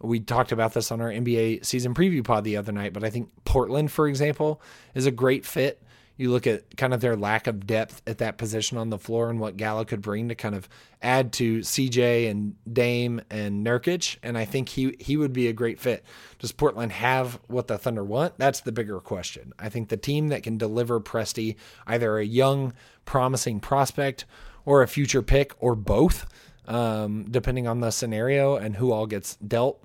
We 0.00 0.20
talked 0.20 0.52
about 0.52 0.74
this 0.74 0.90
on 0.90 1.00
our 1.00 1.10
NBA 1.10 1.64
season 1.64 1.94
preview 1.94 2.24
pod 2.24 2.44
the 2.44 2.56
other 2.56 2.72
night, 2.72 2.92
but 2.92 3.04
I 3.04 3.10
think 3.10 3.30
Portland, 3.44 3.92
for 3.92 4.08
example, 4.08 4.62
is 4.94 5.06
a 5.06 5.10
great 5.10 5.44
fit 5.44 5.82
you 6.20 6.30
look 6.30 6.46
at 6.46 6.76
kind 6.76 6.92
of 6.92 7.00
their 7.00 7.16
lack 7.16 7.46
of 7.46 7.66
depth 7.66 8.02
at 8.06 8.18
that 8.18 8.36
position 8.36 8.76
on 8.76 8.90
the 8.90 8.98
floor 8.98 9.30
and 9.30 9.40
what 9.40 9.56
Gallo 9.56 9.86
could 9.86 10.02
bring 10.02 10.28
to 10.28 10.34
kind 10.34 10.54
of 10.54 10.68
add 11.00 11.32
to 11.32 11.60
CJ 11.60 12.30
and 12.30 12.56
Dame 12.70 13.22
and 13.30 13.64
Nurkic, 13.66 14.18
and 14.22 14.36
I 14.36 14.44
think 14.44 14.68
he 14.68 14.94
he 15.00 15.16
would 15.16 15.32
be 15.32 15.48
a 15.48 15.54
great 15.54 15.80
fit. 15.80 16.04
Does 16.38 16.52
Portland 16.52 16.92
have 16.92 17.40
what 17.46 17.68
the 17.68 17.78
Thunder 17.78 18.04
want? 18.04 18.36
That's 18.36 18.60
the 18.60 18.70
bigger 18.70 19.00
question. 19.00 19.54
I 19.58 19.70
think 19.70 19.88
the 19.88 19.96
team 19.96 20.28
that 20.28 20.42
can 20.42 20.58
deliver 20.58 21.00
Presti 21.00 21.56
either 21.86 22.18
a 22.18 22.24
young, 22.26 22.74
promising 23.06 23.58
prospect 23.58 24.26
or 24.66 24.82
a 24.82 24.88
future 24.88 25.22
pick 25.22 25.54
or 25.58 25.74
both, 25.74 26.26
um, 26.68 27.24
depending 27.30 27.66
on 27.66 27.80
the 27.80 27.90
scenario 27.90 28.56
and 28.56 28.76
who 28.76 28.92
all 28.92 29.06
gets 29.06 29.36
dealt 29.36 29.82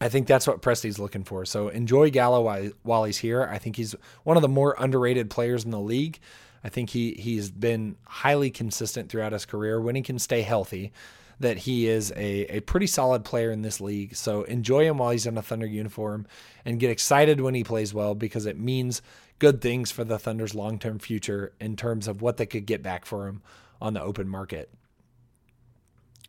I 0.00 0.08
think 0.08 0.26
that's 0.26 0.46
what 0.46 0.60
Presti's 0.60 0.98
looking 0.98 1.24
for. 1.24 1.44
So 1.44 1.68
enjoy 1.68 2.10
Gallo 2.10 2.72
while, 2.82 3.04
he's 3.04 3.18
here. 3.18 3.48
I 3.50 3.58
think 3.58 3.76
he's 3.76 3.94
one 4.24 4.36
of 4.36 4.42
the 4.42 4.48
more 4.48 4.74
underrated 4.78 5.30
players 5.30 5.64
in 5.64 5.70
the 5.70 5.80
league. 5.80 6.18
I 6.62 6.68
think 6.68 6.90
he 6.90 7.12
he's 7.12 7.50
been 7.50 7.96
highly 8.04 8.50
consistent 8.50 9.08
throughout 9.08 9.32
his 9.32 9.46
career 9.46 9.80
when 9.80 9.94
he 9.94 10.02
can 10.02 10.18
stay 10.18 10.42
healthy. 10.42 10.92
That 11.38 11.58
he 11.58 11.86
is 11.86 12.12
a, 12.12 12.56
a 12.56 12.60
pretty 12.60 12.86
solid 12.86 13.22
player 13.22 13.50
in 13.50 13.60
this 13.60 13.78
league. 13.78 14.16
So 14.16 14.44
enjoy 14.44 14.86
him 14.86 14.96
while 14.96 15.10
he's 15.10 15.26
in 15.26 15.36
a 15.36 15.42
Thunder 15.42 15.66
uniform 15.66 16.26
and 16.64 16.80
get 16.80 16.90
excited 16.90 17.42
when 17.42 17.54
he 17.54 17.62
plays 17.62 17.92
well 17.92 18.14
because 18.14 18.46
it 18.46 18.58
means 18.58 19.02
good 19.38 19.60
things 19.60 19.90
for 19.90 20.02
the 20.02 20.18
Thunder's 20.18 20.54
long 20.54 20.78
term 20.78 20.98
future 20.98 21.52
in 21.60 21.76
terms 21.76 22.08
of 22.08 22.22
what 22.22 22.38
they 22.38 22.46
could 22.46 22.64
get 22.64 22.82
back 22.82 23.04
for 23.04 23.28
him 23.28 23.42
on 23.82 23.92
the 23.92 24.02
open 24.02 24.28
market. 24.28 24.70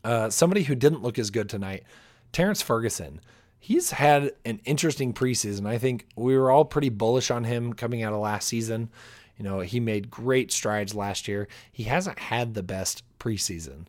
Uh, 0.04 0.30
somebody 0.30 0.64
who 0.64 0.76
didn't 0.76 1.02
look 1.02 1.18
as 1.18 1.30
good 1.30 1.50
tonight, 1.50 1.84
Terrence 2.32 2.62
Ferguson 2.62 3.22
he's 3.60 3.92
had 3.92 4.32
an 4.46 4.60
interesting 4.66 5.14
preseason. 5.14 5.68
I 5.68 5.78
think 5.78 6.08
we 6.16 6.38
were 6.38 6.52
all 6.52 6.66
pretty 6.66 6.90
bullish 6.90 7.32
on 7.32 7.44
him 7.44 7.74
coming 7.74 8.04
out 8.04 8.14
of 8.14 8.20
last 8.20 8.48
season. 8.48 8.90
You 9.38 9.44
know, 9.44 9.60
he 9.60 9.80
made 9.80 10.10
great 10.10 10.52
strides 10.52 10.96
last 10.96 11.28
year. 11.28 11.48
He 11.72 11.84
hasn't 11.84 12.20
had 12.20 12.54
the 12.54 12.64
best 12.64 13.04
preseason. 13.20 13.86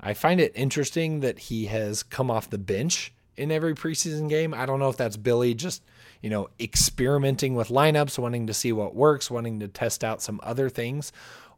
I 0.00 0.14
find 0.14 0.40
it 0.40 0.52
interesting 0.54 1.20
that 1.20 1.38
he 1.38 1.66
has 1.66 2.02
come 2.02 2.30
off 2.30 2.50
the 2.50 2.58
bench 2.58 3.12
in 3.36 3.50
every 3.50 3.74
preseason 3.74 4.28
game. 4.28 4.52
I 4.52 4.66
don't 4.66 4.78
know 4.78 4.88
if 4.88 4.96
that's 4.96 5.16
Billy 5.16 5.54
just, 5.54 5.82
you 6.20 6.30
know, 6.30 6.50
experimenting 6.60 7.54
with 7.54 7.68
lineups, 7.68 8.18
wanting 8.18 8.46
to 8.48 8.54
see 8.54 8.72
what 8.72 8.94
works, 8.94 9.30
wanting 9.30 9.60
to 9.60 9.68
test 9.68 10.04
out 10.04 10.22
some 10.22 10.40
other 10.42 10.68
things, 10.68 11.12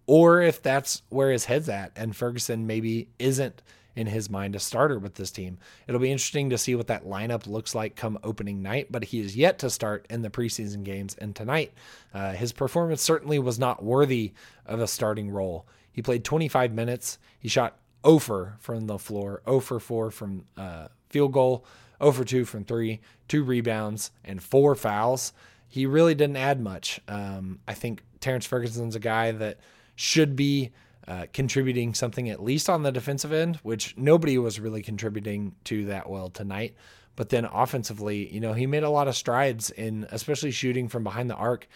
or 0.06 0.40
if 0.42 0.62
that's 0.62 1.02
where 1.09 1.33
his 1.33 1.47
head's 1.47 1.68
at 1.68 1.92
and 1.97 2.14
Ferguson 2.14 2.66
maybe 2.66 3.09
isn't 3.18 3.62
in 3.97 4.07
his 4.07 4.29
mind 4.29 4.57
a 4.57 4.61
starter 4.61 4.99
with 4.99 5.15
this 5.15 5.31
team. 5.31 5.59
It'll 5.87 6.01
be 6.01 6.11
interesting 6.11 6.51
to 6.51 6.59
see 6.59 6.75
what 6.75 6.89
that 6.89 7.07
lineup 7.07 7.47
looks 7.47 7.75
like 7.75 7.97
come 7.97 8.19
opening 8.23 8.63
night, 8.63 8.89
but 8.91 9.05
he 9.05 9.21
is 9.21 9.37
yet 9.37 9.59
to 9.61 9.71
start 9.71 10.07
in 10.11 10.23
the 10.23 10.31
preseason 10.31 10.85
games. 10.85 11.15
And 11.19 11.35
tonight, 11.35 11.73
uh, 12.13 12.33
his 12.33 12.53
performance 12.53 13.03
certainly 13.03 13.39
was 13.39 13.59
not 13.59 13.83
worthy 13.83 14.33
of 14.67 14.81
a 14.81 14.89
starting 14.89 15.31
role. 15.31 15.67
He 15.93 16.03
played 16.03 16.25
25 16.25 16.73
minutes. 16.73 17.19
He 17.39 17.49
shot 17.49 17.79
0 18.05 18.19
for 18.19 18.57
from 18.59 18.87
the 18.87 18.99
floor, 18.99 19.43
0 19.47 19.61
for 19.61 19.81
4 19.81 20.11
from 20.11 20.45
uh, 20.57 20.89
field 21.09 21.33
goal, 21.33 21.65
0 22.01 22.13
for 22.13 22.25
2 22.25 22.45
from 22.45 22.65
three, 22.65 23.01
two 23.29 23.45
rebounds, 23.45 24.11
and 24.25 24.43
four 24.43 24.75
fouls. 24.75 25.33
He 25.69 25.87
really 25.87 26.15
didn't 26.15 26.37
add 26.37 26.61
much. 26.61 27.01
Um, 27.09 27.61
I 27.67 27.75
think 27.75 28.03
Terrence 28.21 28.47
Ferguson's 28.47 28.97
a 28.97 29.01
guy 29.01 29.33
that 29.33 29.59
should 29.97 30.37
be 30.37 30.73
uh, 31.07 31.27
contributing 31.33 31.95
something 31.95 32.31
at 32.31 32.43
least 32.43 32.71
on 32.71 32.83
the 32.83 32.93
defensive 32.93 33.33
end, 33.33 33.57
which 33.57 33.97
nobody 33.97 34.38
was 34.38 34.59
really 34.61 34.83
contributing 34.83 35.55
to 35.64 35.85
that 35.87 36.09
well 36.09 36.31
tonight. 36.31 36.75
But 37.17 37.29
then 37.29 37.45
offensively, 37.45 38.33
you 38.33 38.40
know, 38.40 38.55
he 38.55 38.67
made 38.67 38.83
a 38.83 38.90
lot 38.90 39.07
of 39.07 39.14
strides 39.14 39.71
in 39.71 40.07
especially 40.11 40.51
shooting 40.51 40.88
from 40.88 41.05
behind 41.05 41.31
the 41.31 41.37
arc, 41.37 41.69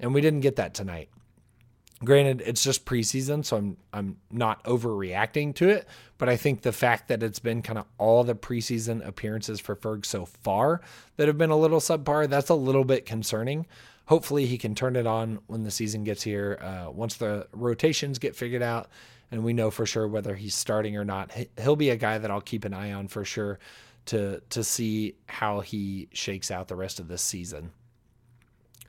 and 0.00 0.14
we 0.14 0.20
didn't 0.20 0.40
get 0.40 0.56
that 0.56 0.74
tonight. 0.74 1.10
Granted, 2.02 2.42
it's 2.46 2.64
just 2.64 2.86
preseason, 2.86 3.44
so 3.44 3.58
I'm 3.58 3.76
I'm 3.92 4.16
not 4.30 4.64
overreacting 4.64 5.54
to 5.56 5.68
it, 5.68 5.86
but 6.16 6.30
I 6.30 6.36
think 6.36 6.62
the 6.62 6.72
fact 6.72 7.08
that 7.08 7.22
it's 7.22 7.38
been 7.38 7.60
kind 7.60 7.78
of 7.78 7.84
all 7.98 8.24
the 8.24 8.34
preseason 8.34 9.06
appearances 9.06 9.60
for 9.60 9.76
Ferg 9.76 10.06
so 10.06 10.24
far 10.24 10.80
that 11.18 11.28
have 11.28 11.36
been 11.36 11.50
a 11.50 11.58
little 11.58 11.80
subpar, 11.80 12.28
that's 12.28 12.48
a 12.48 12.54
little 12.54 12.84
bit 12.84 13.04
concerning 13.04 13.66
hopefully 14.10 14.44
he 14.44 14.58
can 14.58 14.74
turn 14.74 14.96
it 14.96 15.06
on 15.06 15.38
when 15.46 15.62
the 15.62 15.70
season 15.70 16.02
gets 16.02 16.20
here. 16.20 16.58
Uh, 16.60 16.90
once 16.90 17.14
the 17.14 17.46
rotations 17.52 18.18
get 18.18 18.34
figured 18.34 18.60
out 18.60 18.88
and 19.30 19.44
we 19.44 19.52
know 19.52 19.70
for 19.70 19.86
sure 19.86 20.08
whether 20.08 20.34
he's 20.34 20.56
starting 20.56 20.96
or 20.96 21.04
not, 21.04 21.30
he'll 21.62 21.76
be 21.76 21.90
a 21.90 21.96
guy 21.96 22.18
that 22.18 22.28
I'll 22.28 22.40
keep 22.40 22.64
an 22.64 22.74
eye 22.74 22.92
on 22.92 23.06
for 23.06 23.24
sure 23.24 23.60
to 24.06 24.40
to 24.50 24.64
see 24.64 25.14
how 25.26 25.60
he 25.60 26.08
shakes 26.12 26.50
out 26.50 26.66
the 26.66 26.74
rest 26.74 26.98
of 26.98 27.06
this 27.06 27.22
season. 27.22 27.70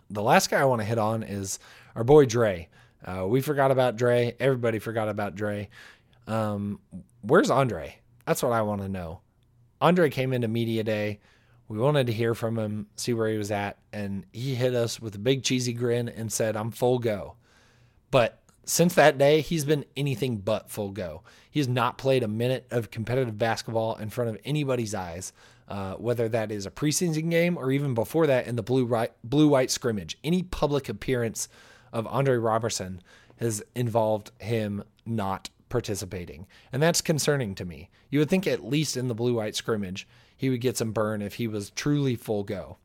The 0.10 0.24
last 0.24 0.50
guy 0.50 0.60
I 0.60 0.66
want 0.66 0.82
to 0.82 0.88
hit 0.88 0.98
on 0.98 1.22
is 1.22 1.60
our 1.96 2.04
boy 2.04 2.26
Dre. 2.26 2.68
Uh, 3.06 3.28
we 3.28 3.42
forgot 3.42 3.70
about 3.70 3.98
Dre. 3.98 4.36
Everybody 4.40 4.80
forgot 4.80 5.08
about 5.08 5.36
Dre. 5.36 5.70
Um, 6.26 6.80
where's 7.22 7.52
Andre? 7.52 8.00
That's 8.26 8.42
what 8.42 8.54
I 8.54 8.64
want 8.64 8.82
to 8.82 8.90
know. 8.90 9.22
Andre 9.80 10.10
came 10.10 10.34
into 10.34 10.48
media 10.48 10.84
day 10.84 11.20
we 11.72 11.78
wanted 11.78 12.08
to 12.08 12.14
hear 12.14 12.36
from 12.36 12.60
him, 12.60 12.88
see 12.98 13.14
where 13.14 13.30
he 13.30 13.38
was 13.38 13.50
at, 13.50 13.78
and 13.94 14.26
he 14.34 14.56
hit 14.56 14.76
us 14.76 15.00
with 15.00 15.16
a 15.16 15.20
big 15.20 15.42
cheesy 15.42 15.72
grin 15.72 16.10
and 16.10 16.30
said, 16.30 16.58
I'm 16.58 16.70
full 16.70 17.00
go. 17.00 17.36
But 18.12 18.42
since 18.66 18.94
that 18.96 19.18
day, 19.18 19.40
he's 19.40 19.64
been 19.64 19.86
anything 19.96 20.40
but 20.40 20.70
full 20.70 20.92
go. 20.92 21.24
He 21.50 21.62
has 21.62 21.70
not 21.70 21.98
played 21.98 22.24
a 22.24 22.28
minute 22.28 22.68
of 22.72 22.92
competitive 22.92 23.38
basketball 23.38 23.96
in 23.96 24.10
front 24.10 24.30
of 24.30 24.38
anybody's 24.44 24.94
eyes, 24.94 25.32
uh, 25.70 25.94
whether 25.94 26.28
that 26.28 26.52
is 26.52 26.66
a 26.66 26.72
preseason 26.72 27.32
game 27.32 27.58
or 27.58 27.72
even 27.72 27.94
before 27.94 28.28
that 28.28 28.48
in 28.48 28.58
the 28.58 28.64
blue 28.64 28.86
blue 29.24 29.48
white 29.48 29.72
scrimmage. 29.72 30.18
Any 30.26 30.44
public 30.44 30.90
appearance 30.90 31.48
of 31.94 32.06
Andre 32.08 32.36
Robertson 32.36 33.02
has 33.38 33.64
involved 33.76 34.32
him 34.40 34.84
not 35.06 35.50
participating, 35.70 36.48
and 36.74 36.84
that's 36.84 37.00
concerning 37.00 37.56
to 37.56 37.64
me. 37.64 37.90
You 38.10 38.20
would 38.20 38.30
think 38.30 38.46
at 38.46 38.66
least 38.66 38.98
in 38.98 39.08
the 39.08 39.16
blue 39.16 39.36
white 39.36 39.56
scrimmage 39.56 40.06
he 40.42 40.50
would 40.50 40.60
get 40.60 40.76
some 40.76 40.92
burn 40.92 41.22
if 41.22 41.36
he 41.36 41.48
was 41.48 41.70
truly 41.70 42.16
full 42.16 42.44
go. 42.44 42.78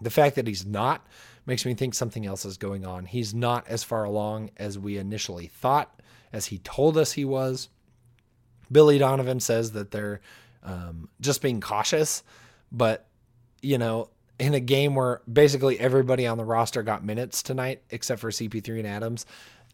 The 0.00 0.10
fact 0.10 0.34
that 0.34 0.48
he's 0.48 0.66
not 0.66 1.06
makes 1.46 1.64
me 1.64 1.72
think 1.72 1.94
something 1.94 2.26
else 2.26 2.44
is 2.44 2.56
going 2.56 2.84
on. 2.84 3.04
He's 3.04 3.32
not 3.32 3.68
as 3.68 3.84
far 3.84 4.02
along 4.02 4.50
as 4.56 4.76
we 4.76 4.98
initially 4.98 5.46
thought, 5.46 6.02
as 6.32 6.46
he 6.46 6.58
told 6.58 6.98
us 6.98 7.12
he 7.12 7.24
was. 7.24 7.68
Billy 8.72 8.98
Donovan 8.98 9.38
says 9.38 9.70
that 9.70 9.92
they're 9.92 10.20
um, 10.64 11.08
just 11.20 11.42
being 11.42 11.60
cautious, 11.60 12.24
but 12.72 13.06
you 13.62 13.78
know, 13.78 14.10
in 14.40 14.52
a 14.54 14.60
game 14.60 14.96
where 14.96 15.22
basically 15.32 15.78
everybody 15.78 16.26
on 16.26 16.38
the 16.38 16.44
roster 16.44 16.82
got 16.82 17.04
minutes 17.04 17.40
tonight 17.44 17.82
except 17.90 18.20
for 18.20 18.32
CP3 18.32 18.80
and 18.80 18.88
Adams, 18.88 19.26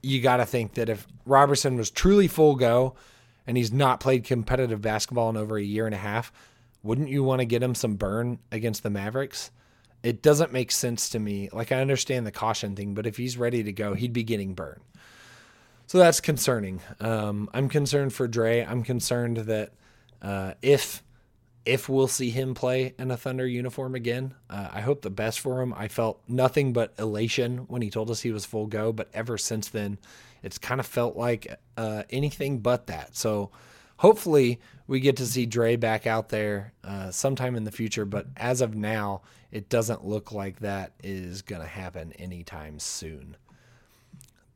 you 0.02 0.20
got 0.20 0.36
to 0.36 0.44
think 0.44 0.74
that 0.74 0.90
if 0.90 1.06
Robertson 1.24 1.76
was 1.76 1.90
truly 1.90 2.28
full 2.28 2.56
go 2.56 2.94
and 3.46 3.56
he's 3.56 3.72
not 3.72 4.00
played 4.00 4.24
competitive 4.24 4.82
basketball 4.82 5.30
in 5.30 5.38
over 5.38 5.56
a 5.56 5.62
year 5.62 5.86
and 5.86 5.94
a 5.94 5.98
half, 5.98 6.30
wouldn't 6.82 7.08
you 7.08 7.22
want 7.22 7.40
to 7.40 7.44
get 7.44 7.62
him 7.62 7.74
some 7.74 7.94
burn 7.94 8.38
against 8.50 8.82
the 8.82 8.90
Mavericks? 8.90 9.50
It 10.02 10.22
doesn't 10.22 10.52
make 10.52 10.72
sense 10.72 11.10
to 11.10 11.18
me. 11.18 11.50
Like, 11.52 11.72
I 11.72 11.80
understand 11.80 12.26
the 12.26 12.32
caution 12.32 12.74
thing, 12.74 12.94
but 12.94 13.06
if 13.06 13.16
he's 13.18 13.36
ready 13.36 13.62
to 13.62 13.72
go, 13.72 13.94
he'd 13.94 14.14
be 14.14 14.22
getting 14.22 14.54
burn. 14.54 14.80
So 15.86 15.98
that's 15.98 16.20
concerning. 16.20 16.80
Um, 17.00 17.50
I'm 17.52 17.68
concerned 17.68 18.14
for 18.14 18.28
Dre. 18.28 18.64
I'm 18.64 18.82
concerned 18.82 19.38
that 19.38 19.72
uh, 20.22 20.54
if 20.62 21.02
if 21.66 21.88
we'll 21.88 22.08
see 22.08 22.30
him 22.30 22.54
play 22.54 22.94
in 22.98 23.10
a 23.10 23.16
Thunder 23.16 23.46
uniform 23.46 23.94
again, 23.94 24.34
uh, 24.48 24.68
I 24.72 24.80
hope 24.80 25.02
the 25.02 25.10
best 25.10 25.40
for 25.40 25.60
him. 25.60 25.74
I 25.74 25.88
felt 25.88 26.22
nothing 26.26 26.72
but 26.72 26.94
elation 26.98 27.58
when 27.68 27.82
he 27.82 27.90
told 27.90 28.10
us 28.10 28.22
he 28.22 28.32
was 28.32 28.46
full 28.46 28.66
go, 28.66 28.92
but 28.92 29.08
ever 29.12 29.36
since 29.36 29.68
then, 29.68 29.98
it's 30.42 30.58
kind 30.58 30.80
of 30.80 30.86
felt 30.86 31.16
like 31.16 31.54
uh, 31.76 32.04
anything 32.08 32.60
but 32.60 32.86
that. 32.86 33.14
So 33.14 33.50
hopefully 33.98 34.58
we 34.90 34.98
get 34.98 35.18
to 35.18 35.24
see 35.24 35.46
Dre 35.46 35.76
back 35.76 36.04
out 36.08 36.30
there 36.30 36.72
uh, 36.82 37.12
sometime 37.12 37.54
in 37.54 37.62
the 37.62 37.70
future. 37.70 38.04
But 38.04 38.26
as 38.36 38.60
of 38.60 38.74
now, 38.74 39.22
it 39.52 39.68
doesn't 39.68 40.04
look 40.04 40.32
like 40.32 40.58
that 40.58 40.90
is 41.00 41.42
going 41.42 41.62
to 41.62 41.68
happen 41.68 42.12
anytime 42.14 42.80
soon. 42.80 43.36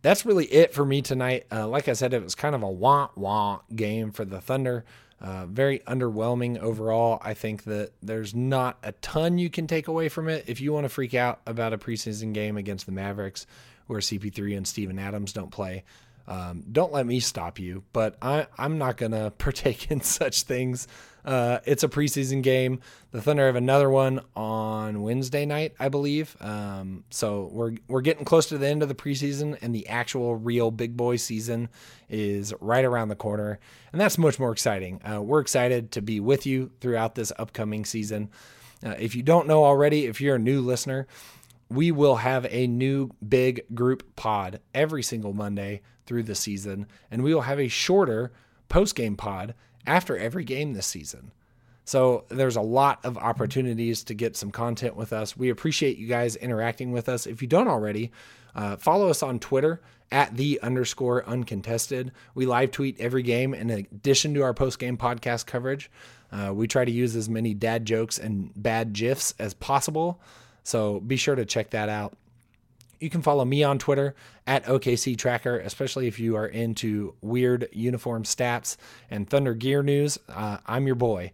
That's 0.03 0.27
really 0.27 0.47
it 0.47 0.75
for 0.75 0.85
me 0.85 1.03
tonight. 1.03 1.47
Uh, 1.53 1.69
like 1.69 1.87
I 1.87 1.93
said, 1.93 2.13
it 2.13 2.21
was 2.21 2.35
kind 2.35 2.57
of 2.57 2.65
a 2.65 2.69
wah 2.69 3.11
wah 3.15 3.61
game 3.77 4.11
for 4.11 4.25
the 4.25 4.41
Thunder. 4.41 4.85
Uh, 5.21 5.47
very 5.47 5.79
underwhelming 5.87 6.59
overall. 6.59 7.21
I 7.23 7.35
think 7.35 7.63
that 7.65 7.93
there's 8.03 8.35
not 8.35 8.77
a 8.83 8.91
ton 8.91 9.39
you 9.39 9.49
can 9.49 9.69
take 9.69 9.87
away 9.87 10.09
from 10.09 10.29
it. 10.29 10.47
If 10.49 10.61
you 10.61 10.73
want 10.73 10.85
to 10.85 10.89
freak 10.89 11.15
out 11.15 11.43
about 11.47 11.73
a 11.73 11.79
preseason 11.79 12.35
game 12.35 12.57
against 12.57 12.87
the 12.87 12.93
Mavericks 12.93 13.47
where 13.87 14.01
CP3 14.01 14.57
and 14.57 14.67
Steven 14.67 14.99
Adams 14.99 15.33
don't 15.33 15.53
play, 15.53 15.85
Um, 16.27 16.65
don't 16.71 16.93
let 16.93 17.07
me 17.07 17.21
stop 17.21 17.59
you, 17.59 17.85
but 17.93 18.17
I, 18.23 18.47
I'm 18.57 18.79
not 18.79 18.97
going 18.97 19.13
to 19.13 19.33
partake 19.39 19.91
in 19.91 20.01
such 20.01 20.43
things. 20.43 20.89
Uh, 21.25 21.59
it's 21.65 21.83
a 21.83 21.89
preseason 21.89 22.43
game. 22.43 22.81
The 23.11 23.23
Thunder 23.23 23.47
have 23.47 23.57
another 23.57 23.89
one 23.89 24.21
on 24.37 25.03
Wednesday 25.03 25.47
night, 25.47 25.75
I 25.79 25.89
believe. 25.89 26.37
Um, 26.41 27.05
so 27.09 27.49
we're 27.51 27.77
we're 27.89 28.03
getting 28.03 28.27
close 28.27 28.47
to 28.51 28.59
the 28.59 28.69
end 28.69 28.83
of 28.83 28.89
the 28.89 28.95
preseason, 28.95 29.57
and 29.63 29.75
the 29.75 29.89
actual 29.89 30.37
real 30.37 30.71
big 30.71 30.97
boy 30.97 31.17
season 31.17 31.71
is 32.11 32.53
right 32.61 32.85
around 32.85 33.09
the 33.09 33.17
corner, 33.17 33.59
and 33.93 34.01
that's 34.01 34.19
much 34.19 34.39
more 34.39 34.53
exciting. 34.53 35.01
Uh, 35.03 35.23
we're 35.23 35.41
excited 35.41 35.93
to 35.93 36.03
be 36.03 36.21
with 36.21 36.45
you 36.45 36.71
throughout 36.81 37.15
this 37.15 37.33
upcoming 37.39 37.87
season. 37.87 38.31
Uh, 38.85 38.95
if 38.99 39.15
you 39.15 39.23
don't 39.23 39.49
know 39.49 39.65
already, 39.65 40.05
if 40.05 40.21
you're 40.21 40.37
a 40.37 40.39
new 40.39 40.61
listener, 40.61 41.07
we 41.71 41.91
will 41.91 42.17
have 42.17 42.47
a 42.51 42.67
new 42.67 43.11
big 43.27 43.63
group 43.75 44.15
pod 44.15 44.61
every 44.75 45.03
single 45.03 45.33
Monday 45.33 45.81
through 46.07 46.25
the 46.25 46.35
season, 46.35 46.87
and 47.11 47.23
we 47.23 47.35
will 47.35 47.43
have 47.43 47.61
a 47.61 47.69
shorter 47.69 48.33
post 48.69 48.95
game 48.95 49.17
pod 49.17 49.55
after 49.87 50.17
every 50.17 50.45
game 50.45 50.73
this 50.73 50.87
season. 50.87 51.33
So 51.85 52.25
there's 52.29 52.57
a 52.57 52.63
lot 52.63 53.05
of 53.05 53.19
opportunities 53.19 54.05
to 54.05 54.15
get 54.15 54.37
some 54.37 54.51
content 54.51 54.97
with 54.97 55.13
us. 55.13 55.37
We 55.37 55.51
appreciate 55.51 55.99
you 55.99 56.07
guys 56.07 56.37
interacting 56.37 56.93
with 56.93 57.09
us. 57.09 57.27
If 57.27 57.43
you 57.43 57.49
don't 57.49 57.69
already, 57.69 58.11
uh, 58.55 58.77
follow 58.77 59.11
us 59.11 59.23
on 59.23 59.39
Twitter 59.39 59.83
at 60.11 60.35
the 60.37 60.61
underscore 60.63 61.25
uncontested. 61.27 62.13
We 62.35 62.47
live 62.47 62.71
tweet 62.71 62.99
every 63.01 63.23
game 63.23 63.53
in 63.53 63.69
addition 63.69 64.33
to 64.35 64.43
our 64.43 64.55
post 64.55 64.79
game 64.79 64.97
podcast 64.97 65.45
coverage. 65.47 65.91
Uh, 66.33 66.53
we 66.55 66.67
try 66.67 66.85
to 66.85 66.91
use 66.91 67.15
as 67.17 67.29
many 67.29 67.53
dad 67.53 67.85
jokes 67.85 68.19
and 68.19 68.51
bad 68.57 68.93
gifs 68.93 69.35
as 69.39 69.55
possible. 69.55 70.21
So 70.63 71.01
be 71.01 71.17
sure 71.17 71.35
to 71.35 71.45
check 71.45 71.71
that 71.71 71.89
out. 71.89 72.17
You 73.05 73.11
can 73.11 73.21
follow 73.21 73.45
me 73.45 73.63
on 73.63 73.79
Twitter 73.79 74.15
at 74.47 74.65
OKC 74.65 75.19
Tracker, 75.19 75.59
especially 75.59 76.07
if 76.07 76.19
you 76.19 76.37
are 76.37 76.47
into 76.47 77.13
weird 77.21 77.69
uniform 77.71 78.23
stats 78.23 78.79
and 79.11 79.29
Thunder 79.29 79.53
gear 79.53 79.83
news. 79.83 80.19
Uh, 80.27 80.57
I'm 80.65 80.87
your 80.87 80.97
boy. 80.97 81.33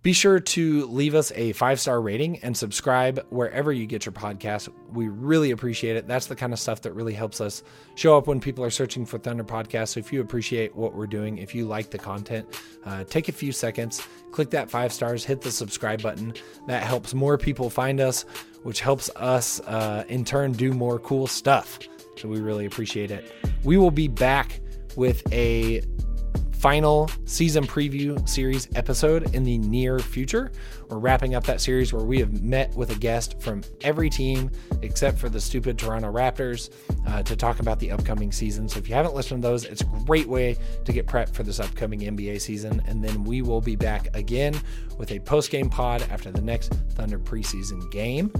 Be 0.00 0.14
sure 0.14 0.40
to 0.40 0.86
leave 0.86 1.14
us 1.14 1.30
a 1.36 1.52
five 1.52 1.78
star 1.78 2.00
rating 2.00 2.38
and 2.38 2.56
subscribe 2.56 3.24
wherever 3.28 3.70
you 3.70 3.86
get 3.86 4.06
your 4.06 4.14
podcast. 4.14 4.70
We 4.90 5.08
really 5.08 5.50
appreciate 5.50 5.96
it. 5.96 6.08
That's 6.08 6.26
the 6.26 6.34
kind 6.34 6.54
of 6.54 6.58
stuff 6.58 6.80
that 6.80 6.92
really 6.92 7.12
helps 7.12 7.42
us 7.42 7.62
show 7.94 8.16
up 8.16 8.26
when 8.26 8.40
people 8.40 8.64
are 8.64 8.70
searching 8.70 9.04
for 9.04 9.18
Thunder 9.18 9.44
Podcasts. 9.44 9.88
So 9.88 10.00
if 10.00 10.10
you 10.10 10.22
appreciate 10.22 10.74
what 10.74 10.94
we're 10.94 11.06
doing, 11.06 11.36
if 11.36 11.54
you 11.54 11.66
like 11.66 11.90
the 11.90 11.98
content, 11.98 12.48
uh, 12.86 13.04
take 13.04 13.28
a 13.28 13.32
few 13.32 13.52
seconds, 13.52 14.04
click 14.32 14.48
that 14.50 14.70
five 14.70 14.92
stars, 14.92 15.22
hit 15.22 15.42
the 15.42 15.52
subscribe 15.52 16.02
button. 16.02 16.32
That 16.66 16.82
helps 16.82 17.12
more 17.12 17.36
people 17.36 17.68
find 17.68 18.00
us, 18.00 18.24
which 18.62 18.80
helps 18.80 19.10
us 19.16 19.60
uh, 19.60 20.04
in 20.08 20.24
turn 20.24 20.52
do 20.52 20.72
more 20.72 20.98
cool 20.98 21.26
stuff. 21.26 21.78
So 22.16 22.28
we 22.28 22.40
really 22.40 22.66
appreciate 22.66 23.10
it. 23.10 23.32
We 23.64 23.76
will 23.76 23.90
be 23.90 24.08
back 24.08 24.60
with 24.96 25.22
a 25.32 25.82
final 26.62 27.10
season 27.24 27.66
preview 27.66 28.26
series 28.28 28.68
episode 28.76 29.34
in 29.34 29.42
the 29.42 29.58
near 29.58 29.98
future. 29.98 30.52
We're 30.88 30.98
wrapping 30.98 31.34
up 31.34 31.42
that 31.46 31.60
series 31.60 31.92
where 31.92 32.04
we 32.04 32.20
have 32.20 32.40
met 32.40 32.72
with 32.76 32.90
a 32.90 32.94
guest 32.94 33.40
from 33.42 33.62
every 33.80 34.08
team 34.08 34.48
except 34.80 35.18
for 35.18 35.28
the 35.28 35.40
stupid 35.40 35.76
Toronto 35.76 36.12
Raptors 36.12 36.70
uh, 37.08 37.24
to 37.24 37.34
talk 37.34 37.58
about 37.58 37.80
the 37.80 37.90
upcoming 37.90 38.30
season. 38.30 38.68
So 38.68 38.78
if 38.78 38.88
you 38.88 38.94
haven't 38.94 39.12
listened 39.12 39.42
to 39.42 39.48
those, 39.48 39.64
it's 39.64 39.80
a 39.80 39.86
great 40.06 40.28
way 40.28 40.56
to 40.84 40.92
get 40.92 41.08
prepped 41.08 41.34
for 41.34 41.42
this 41.42 41.58
upcoming 41.58 41.98
NBA 41.98 42.40
season. 42.40 42.80
And 42.86 43.02
then 43.02 43.24
we 43.24 43.42
will 43.42 43.60
be 43.60 43.74
back 43.74 44.16
again 44.16 44.54
with 44.98 45.10
a 45.10 45.18
post 45.18 45.50
game 45.50 45.68
pod 45.68 46.06
after 46.12 46.30
the 46.30 46.42
next 46.42 46.74
Thunder 46.90 47.18
preseason 47.18 47.90
game. 47.90 48.32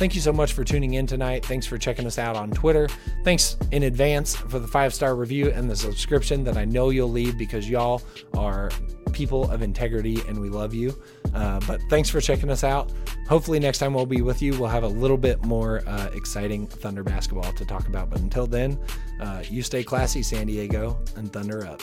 Thank 0.00 0.14
you 0.14 0.22
so 0.22 0.32
much 0.32 0.54
for 0.54 0.64
tuning 0.64 0.94
in 0.94 1.06
tonight. 1.06 1.44
Thanks 1.44 1.66
for 1.66 1.76
checking 1.76 2.06
us 2.06 2.16
out 2.16 2.34
on 2.34 2.50
Twitter. 2.52 2.88
Thanks 3.22 3.58
in 3.70 3.82
advance 3.82 4.34
for 4.34 4.58
the 4.58 4.66
five 4.66 4.94
star 4.94 5.14
review 5.14 5.50
and 5.50 5.68
the 5.68 5.76
subscription 5.76 6.42
that 6.44 6.56
I 6.56 6.64
know 6.64 6.88
you'll 6.88 7.10
leave 7.10 7.36
because 7.36 7.68
y'all 7.68 8.00
are 8.32 8.70
people 9.12 9.50
of 9.50 9.60
integrity 9.60 10.22
and 10.26 10.40
we 10.40 10.48
love 10.48 10.72
you. 10.72 10.98
Uh, 11.34 11.60
but 11.66 11.82
thanks 11.90 12.08
for 12.08 12.18
checking 12.18 12.48
us 12.48 12.64
out. 12.64 12.90
Hopefully, 13.28 13.60
next 13.60 13.76
time 13.76 13.92
we'll 13.92 14.06
be 14.06 14.22
with 14.22 14.40
you, 14.40 14.58
we'll 14.58 14.70
have 14.70 14.84
a 14.84 14.88
little 14.88 15.18
bit 15.18 15.44
more 15.44 15.82
uh, 15.86 16.08
exciting 16.14 16.66
Thunder 16.66 17.02
basketball 17.02 17.52
to 17.52 17.66
talk 17.66 17.86
about. 17.86 18.08
But 18.08 18.20
until 18.20 18.46
then, 18.46 18.78
uh, 19.20 19.42
you 19.50 19.62
stay 19.62 19.84
classy, 19.84 20.22
San 20.22 20.46
Diego, 20.46 20.98
and 21.16 21.30
Thunder 21.30 21.66
up. 21.66 21.82